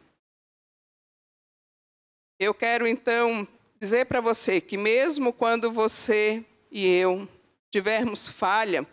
[2.38, 3.46] Eu quero então
[3.80, 7.28] dizer para você que mesmo quando você e eu
[7.70, 8.86] tivermos falha,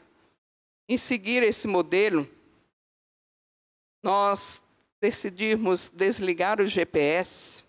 [0.87, 2.27] em seguir esse modelo,
[4.03, 4.61] nós
[5.01, 7.63] decidirmos desligar o GPS,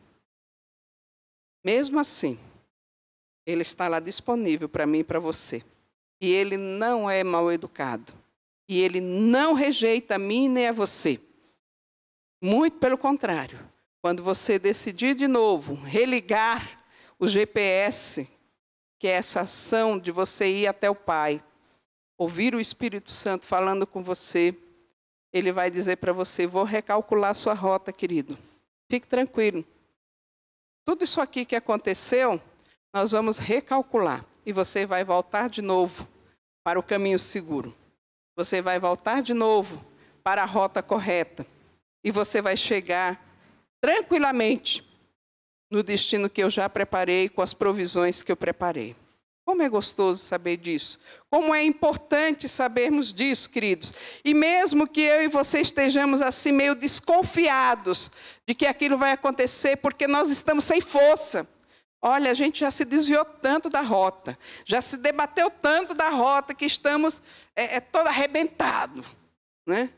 [1.65, 2.39] mesmo assim,
[3.45, 5.65] ele está lá disponível para mim e para você.
[6.21, 8.13] E ele não é mal educado.
[8.69, 11.21] E ele não rejeita a mim nem a você.
[12.41, 13.59] Muito pelo contrário.
[14.03, 16.85] Quando você decidir de novo religar
[17.19, 18.29] o GPS,
[18.99, 21.43] que é essa ação de você ir até o Pai,
[22.19, 24.57] ouvir o Espírito Santo falando com você,
[25.33, 28.39] ele vai dizer para você: vou recalcular sua rota, querido.
[28.91, 29.65] Fique tranquilo.
[30.85, 32.41] Tudo isso aqui que aconteceu,
[32.95, 36.07] nós vamos recalcular e você vai voltar de novo
[36.65, 37.75] para o caminho seguro.
[38.37, 39.85] Você vai voltar de novo
[40.23, 41.47] para a rota correta
[42.05, 43.21] e você vai chegar
[43.81, 44.85] tranquilamente
[45.71, 48.95] no destino que eu já preparei, com as provisões que eu preparei.
[49.47, 50.99] Como é gostoso saber disso.
[51.31, 53.95] Como é importante sabermos disso, queridos.
[54.25, 58.11] E mesmo que eu e você estejamos assim meio desconfiados
[58.45, 61.49] de que aquilo vai acontecer, porque nós estamos sem força.
[62.03, 66.53] Olha, a gente já se desviou tanto da rota, já se debateu tanto da rota
[66.53, 67.23] que estamos
[67.55, 69.05] é, é todo arrebentado,
[69.65, 69.91] né?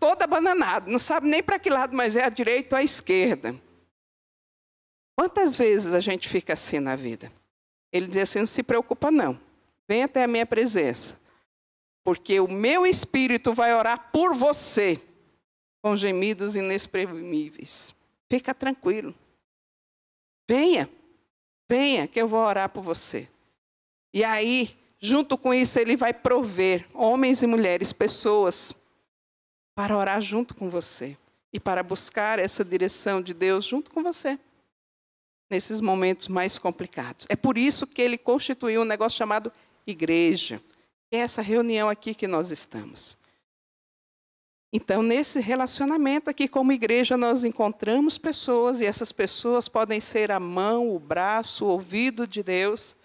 [0.00, 3.54] Todo abananado, não sabe nem para que lado, mas é a direita ou a esquerda.
[5.14, 7.30] Quantas vezes a gente fica assim na vida?
[7.94, 9.40] Ele diz assim: não se preocupa, não.
[9.88, 11.16] Vem até a minha presença.
[12.02, 15.00] Porque o meu espírito vai orar por você
[15.80, 17.94] com gemidos inexprimíveis.
[18.28, 19.14] Fica tranquilo.
[20.50, 20.90] Venha,
[21.70, 23.28] venha, que eu vou orar por você.
[24.12, 28.74] E aí, junto com isso, ele vai prover homens e mulheres, pessoas,
[29.74, 31.16] para orar junto com você
[31.52, 34.38] e para buscar essa direção de Deus junto com você
[35.50, 37.26] nesses momentos mais complicados.
[37.28, 39.52] É por isso que ele constituiu um negócio chamado
[39.86, 40.60] igreja,
[41.10, 43.16] que é essa reunião aqui que nós estamos.
[44.76, 50.40] Então, nesse relacionamento aqui como igreja, nós encontramos pessoas e essas pessoas podem ser a
[50.40, 52.96] mão, o braço, o ouvido de Deus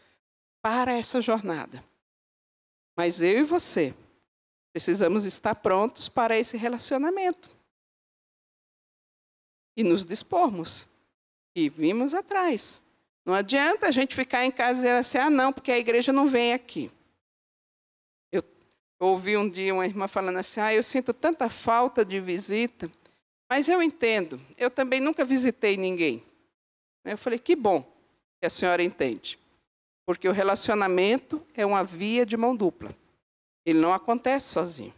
[0.64, 1.84] para essa jornada.
[2.98, 3.94] Mas eu e você
[4.74, 7.56] precisamos estar prontos para esse relacionamento
[9.78, 10.89] e nos dispormos
[11.68, 12.82] vimos atrás.
[13.26, 16.14] Não adianta a gente ficar em casa e dizer assim, ah, não, porque a igreja
[16.14, 16.92] não vem aqui.
[18.32, 18.44] Eu
[19.00, 22.92] ouvi um dia uma irmã falando assim, ah, eu sinto tanta falta de visita,
[23.50, 26.24] mas eu entendo, eu também nunca visitei ninguém.
[27.06, 27.82] Eu falei, que bom
[28.40, 29.40] que a senhora entende.
[30.06, 32.96] Porque o relacionamento é uma via de mão dupla.
[33.66, 34.94] Ele não acontece sozinho.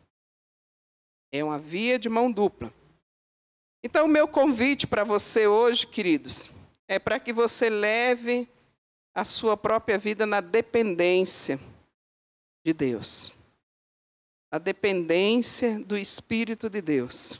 [1.31, 2.73] É uma via de mão dupla.
[3.83, 6.51] Então, o meu convite para você hoje, queridos,
[6.87, 8.47] é para que você leve
[9.13, 11.59] a sua própria vida na dependência
[12.63, 13.33] de Deus.
[14.51, 17.39] A dependência do Espírito de Deus.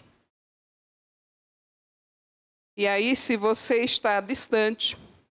[2.75, 4.97] E aí, se você está distante,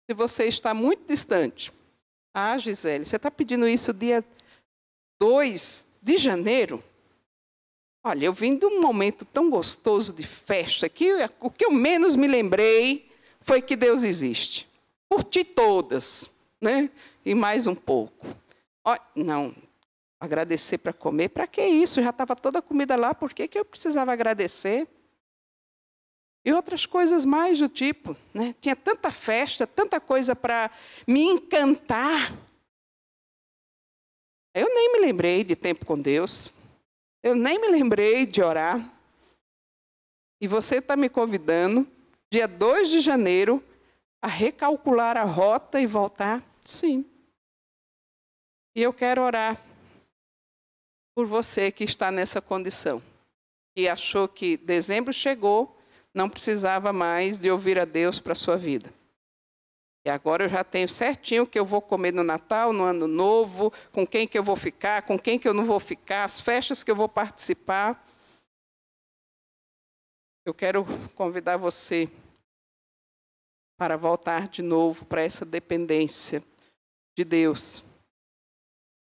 [0.07, 1.73] se você está muito distante,
[2.33, 4.23] ah, Gisele, você está pedindo isso dia
[5.19, 6.83] 2 de janeiro?
[8.03, 12.15] Olha, eu vim de um momento tão gostoso de festa que o que eu menos
[12.15, 14.67] me lembrei foi que Deus existe.
[15.07, 16.29] Curti todas.
[16.61, 16.89] né?
[17.25, 18.27] E mais um pouco.
[19.15, 19.53] Não,
[20.19, 22.01] agradecer para comer, para que isso?
[22.01, 24.87] Já estava toda a comida lá, por que, que eu precisava agradecer?
[26.43, 28.15] E outras coisas mais do tipo.
[28.33, 28.55] Né?
[28.59, 30.71] Tinha tanta festa, tanta coisa para
[31.07, 32.33] me encantar.
[34.53, 36.51] Eu nem me lembrei de tempo com Deus.
[37.23, 38.91] Eu nem me lembrei de orar.
[40.41, 41.87] E você está me convidando,
[42.31, 43.63] dia 2 de janeiro,
[44.21, 46.43] a recalcular a rota e voltar?
[46.65, 47.05] Sim.
[48.75, 49.61] E eu quero orar
[51.13, 53.01] por você que está nessa condição,
[53.75, 55.77] que achou que dezembro chegou,
[56.13, 58.91] não precisava mais de ouvir a Deus para a sua vida.
[60.03, 63.07] E agora eu já tenho certinho o que eu vou comer no Natal, no Ano
[63.07, 66.41] Novo, com quem que eu vou ficar, com quem que eu não vou ficar, as
[66.41, 68.03] festas que eu vou participar.
[70.43, 72.09] Eu quero convidar você
[73.77, 76.43] para voltar de novo para essa dependência
[77.15, 77.83] de Deus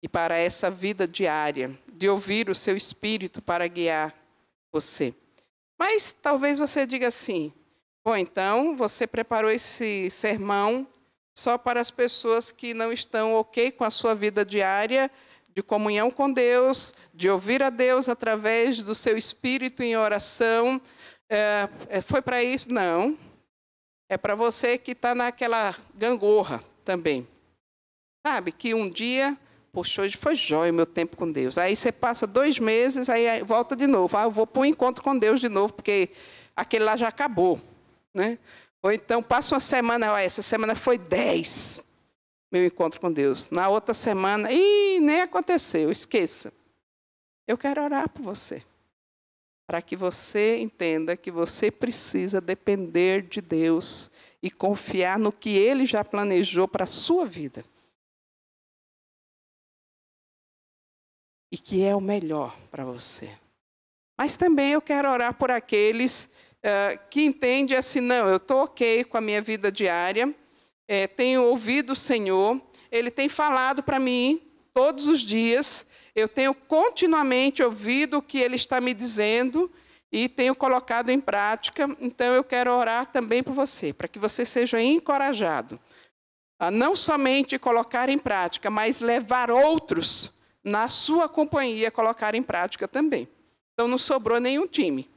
[0.03, 4.13] e para essa vida diária, de ouvir o seu espírito para guiar
[4.73, 5.13] você.
[5.79, 7.53] Mas talvez você diga assim:
[8.03, 10.87] bom, então você preparou esse sermão
[11.33, 15.09] só para as pessoas que não estão ok com a sua vida diária
[15.53, 20.81] de comunhão com Deus, de ouvir a Deus através do seu espírito em oração.
[21.29, 22.71] É, é foi para isso?
[22.71, 23.17] Não.
[24.09, 27.27] É para você que está naquela gangorra também.
[28.25, 29.37] Sabe, que um dia
[29.73, 31.57] Poxa, hoje foi jóia o meu tempo com Deus.
[31.57, 34.17] Aí você passa dois meses, aí volta de novo.
[34.17, 36.09] Ah, eu vou para um encontro com Deus de novo, porque
[36.53, 37.61] aquele lá já acabou.
[38.13, 38.37] Né?
[38.81, 41.79] Ou então passa uma semana, ah, essa semana foi dez,
[42.51, 43.49] meu encontro com Deus.
[43.49, 46.51] Na outra semana, ih, nem aconteceu, esqueça.
[47.47, 48.63] Eu quero orar por você.
[49.67, 55.85] Para que você entenda que você precisa depender de Deus e confiar no que Ele
[55.85, 57.63] já planejou para a sua vida.
[61.51, 63.29] e que é o melhor para você.
[64.17, 66.29] Mas também eu quero orar por aqueles
[66.63, 70.33] uh, que entendem assim, não, eu estou ok com a minha vida diária,
[70.87, 74.41] é, tenho ouvido o Senhor, Ele tem falado para mim
[74.73, 75.85] todos os dias,
[76.15, 79.71] eu tenho continuamente ouvido o que Ele está me dizendo
[80.11, 84.45] e tenho colocado em prática, então eu quero orar também por você, para que você
[84.45, 85.79] seja encorajado
[86.61, 90.31] a não somente colocar em prática, mas levar outros
[90.63, 93.27] na sua companhia colocar em prática também.
[93.73, 95.09] Então não sobrou nenhum time.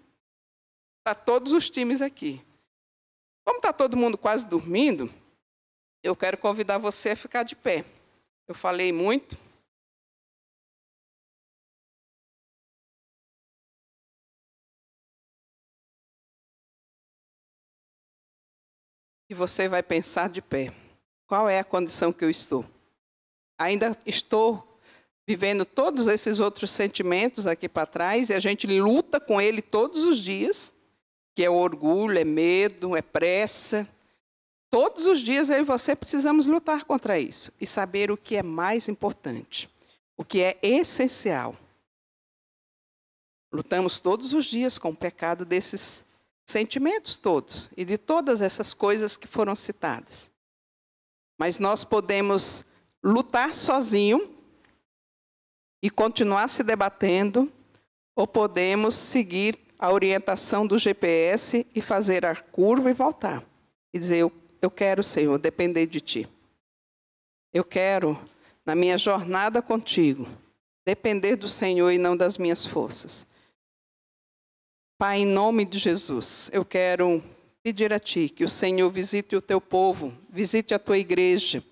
[1.06, 2.42] Está todos os times aqui.
[3.44, 5.12] Como está todo mundo quase dormindo,
[6.02, 7.84] eu quero convidar você a ficar de pé.
[8.48, 9.36] Eu falei muito.
[19.28, 20.74] E você vai pensar de pé.
[21.26, 22.64] Qual é a condição que eu estou?
[23.58, 24.80] Ainda estou
[25.28, 30.04] vivendo todos esses outros sentimentos aqui para trás e a gente luta com ele todos
[30.06, 30.73] os dias,
[31.34, 33.88] que é orgulho, é medo, é pressa.
[34.70, 38.42] Todos os dias eu e você precisamos lutar contra isso e saber o que é
[38.42, 39.68] mais importante,
[40.16, 41.56] o que é essencial.
[43.52, 46.04] Lutamos todos os dias com o pecado desses
[46.46, 50.30] sentimentos todos e de todas essas coisas que foram citadas.
[51.38, 52.64] Mas nós podemos
[53.02, 54.34] lutar sozinho
[55.82, 57.52] e continuar se debatendo,
[58.16, 63.44] ou podemos seguir a orientação do GPS e fazer a curva e voltar.
[63.92, 66.28] E dizer: Eu, eu quero, Senhor, depender de Ti.
[67.52, 68.18] Eu quero,
[68.64, 70.26] na minha jornada contigo,
[70.86, 73.26] depender do Senhor e não das minhas forças.
[74.98, 77.22] Pai, em nome de Jesus, eu quero
[77.62, 81.62] pedir a Ti que o Senhor visite o Teu povo, visite a Tua igreja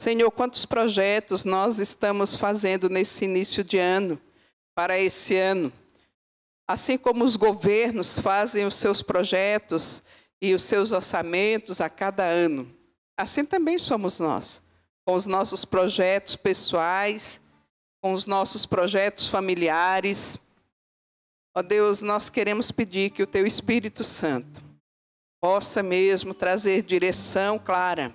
[0.00, 4.18] Senhor, quantos projetos nós estamos fazendo nesse início de ano,
[4.74, 5.70] para esse ano.
[6.70, 10.04] Assim como os governos fazem os seus projetos
[10.40, 12.72] e os seus orçamentos a cada ano,
[13.18, 14.62] assim também somos nós,
[15.04, 17.40] com os nossos projetos pessoais,
[18.00, 20.38] com os nossos projetos familiares.
[21.56, 24.62] Ó Deus, nós queremos pedir que o Teu Espírito Santo
[25.42, 28.14] possa mesmo trazer direção clara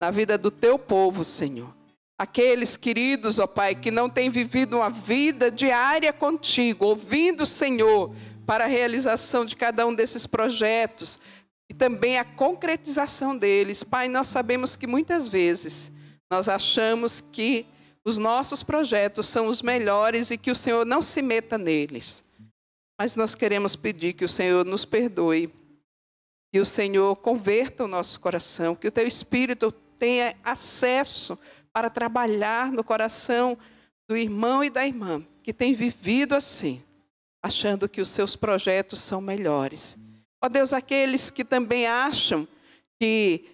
[0.00, 1.81] na vida do teu povo, Senhor.
[2.18, 8.14] Aqueles queridos, ó Pai, que não têm vivido uma vida diária contigo, ouvindo o Senhor
[8.46, 11.20] para a realização de cada um desses projetos
[11.68, 13.82] e também a concretização deles.
[13.82, 15.90] Pai, nós sabemos que muitas vezes
[16.30, 17.66] nós achamos que
[18.04, 22.24] os nossos projetos são os melhores e que o Senhor não se meta neles.
[22.98, 25.52] Mas nós queremos pedir que o Senhor nos perdoe,
[26.52, 31.38] que o Senhor converta o nosso coração, que o teu Espírito tenha acesso
[31.72, 33.56] para trabalhar no coração
[34.08, 36.82] do irmão e da irmã que tem vivido assim,
[37.42, 39.98] achando que os seus projetos são melhores.
[40.40, 42.46] Ó Deus, aqueles que também acham
[43.00, 43.44] que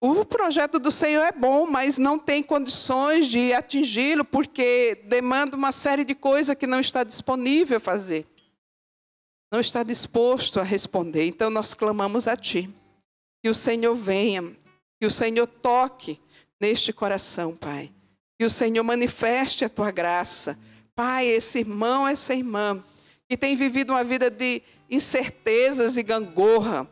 [0.00, 5.72] o projeto do Senhor é bom, mas não tem condições de atingi-lo porque demanda uma
[5.72, 8.26] série de coisas que não está disponível fazer.
[9.50, 11.26] Não está disposto a responder.
[11.26, 12.68] Então nós clamamos a Ti.
[13.42, 14.42] Que o Senhor venha,
[15.00, 16.20] que o Senhor toque
[16.60, 17.90] neste coração, Pai.
[18.38, 20.58] Que o Senhor manifeste a Tua graça.
[20.94, 22.82] Pai, esse irmão, essa irmã,
[23.28, 26.88] que tem vivido uma vida de incertezas e gangorra,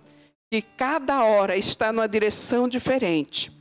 [0.53, 3.53] que cada hora está numa direção diferente.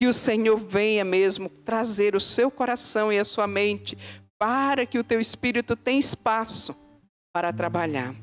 [0.00, 3.98] Que o Senhor venha mesmo trazer o seu coração e a sua mente
[4.38, 6.74] para que o teu espírito tenha espaço
[7.32, 8.14] para trabalhar.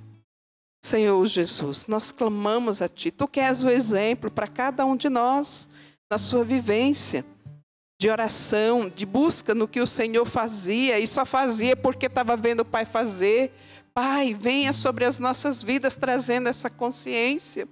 [0.84, 3.11] Senhor Jesus, nós clamamos a Ti.
[3.11, 5.67] Tu queres o exemplo para cada um de nós
[6.10, 7.26] na sua vivência
[7.99, 12.62] de oração, de busca no que o Senhor fazia e só fazia porque estava vendo
[12.62, 13.53] o Pai fazer.
[13.93, 17.68] Pai, venha sobre as nossas vidas trazendo essa consciência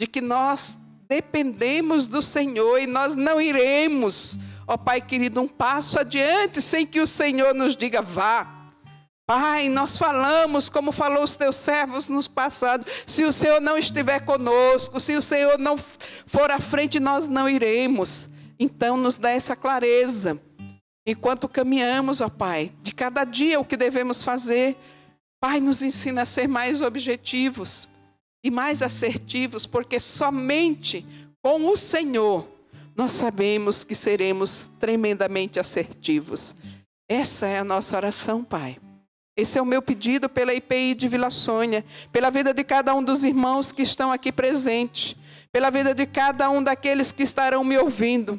[0.00, 5.98] de que nós dependemos do Senhor e nós não iremos, ó Pai querido, um passo
[5.98, 8.59] adiante sem que o Senhor nos diga vá.
[9.30, 12.84] Pai, nós falamos como falou os teus servos nos passados.
[13.06, 15.78] Se o Senhor não estiver conosco, se o Senhor não
[16.26, 18.28] for à frente, nós não iremos.
[18.58, 20.36] Então, nos dá essa clareza.
[21.06, 24.76] Enquanto caminhamos, ó Pai, de cada dia o que devemos fazer.
[25.38, 27.88] Pai, nos ensina a ser mais objetivos,
[28.42, 31.06] e mais assertivos, porque somente
[31.40, 32.48] com o Senhor
[32.96, 36.52] nós sabemos que seremos tremendamente assertivos.
[37.08, 38.76] Essa é a nossa oração, Pai.
[39.40, 41.82] Esse é o meu pedido pela IPI de Vila Sônia,
[42.12, 45.16] pela vida de cada um dos irmãos que estão aqui presentes,
[45.50, 48.38] pela vida de cada um daqueles que estarão me ouvindo.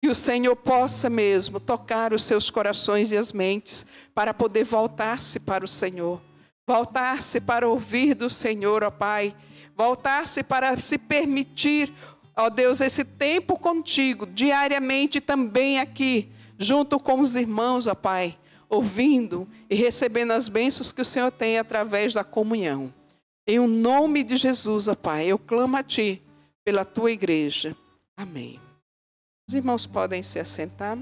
[0.00, 5.38] Que o Senhor possa mesmo tocar os seus corações e as mentes para poder voltar-se
[5.38, 6.18] para o Senhor.
[6.66, 9.36] Voltar-se para ouvir do Senhor, ó Pai,
[9.76, 11.92] voltar-se para se permitir,
[12.34, 18.38] ó Deus, esse tempo contigo, diariamente também aqui, junto com os irmãos, ó Pai,
[18.72, 22.92] ouvindo e recebendo as bênçãos que o Senhor tem através da comunhão.
[23.46, 26.22] Em o nome de Jesus, ó Pai, eu clamo a Ti
[26.64, 27.76] pela Tua igreja.
[28.16, 28.58] Amém.
[29.46, 30.96] Os irmãos podem se assentar.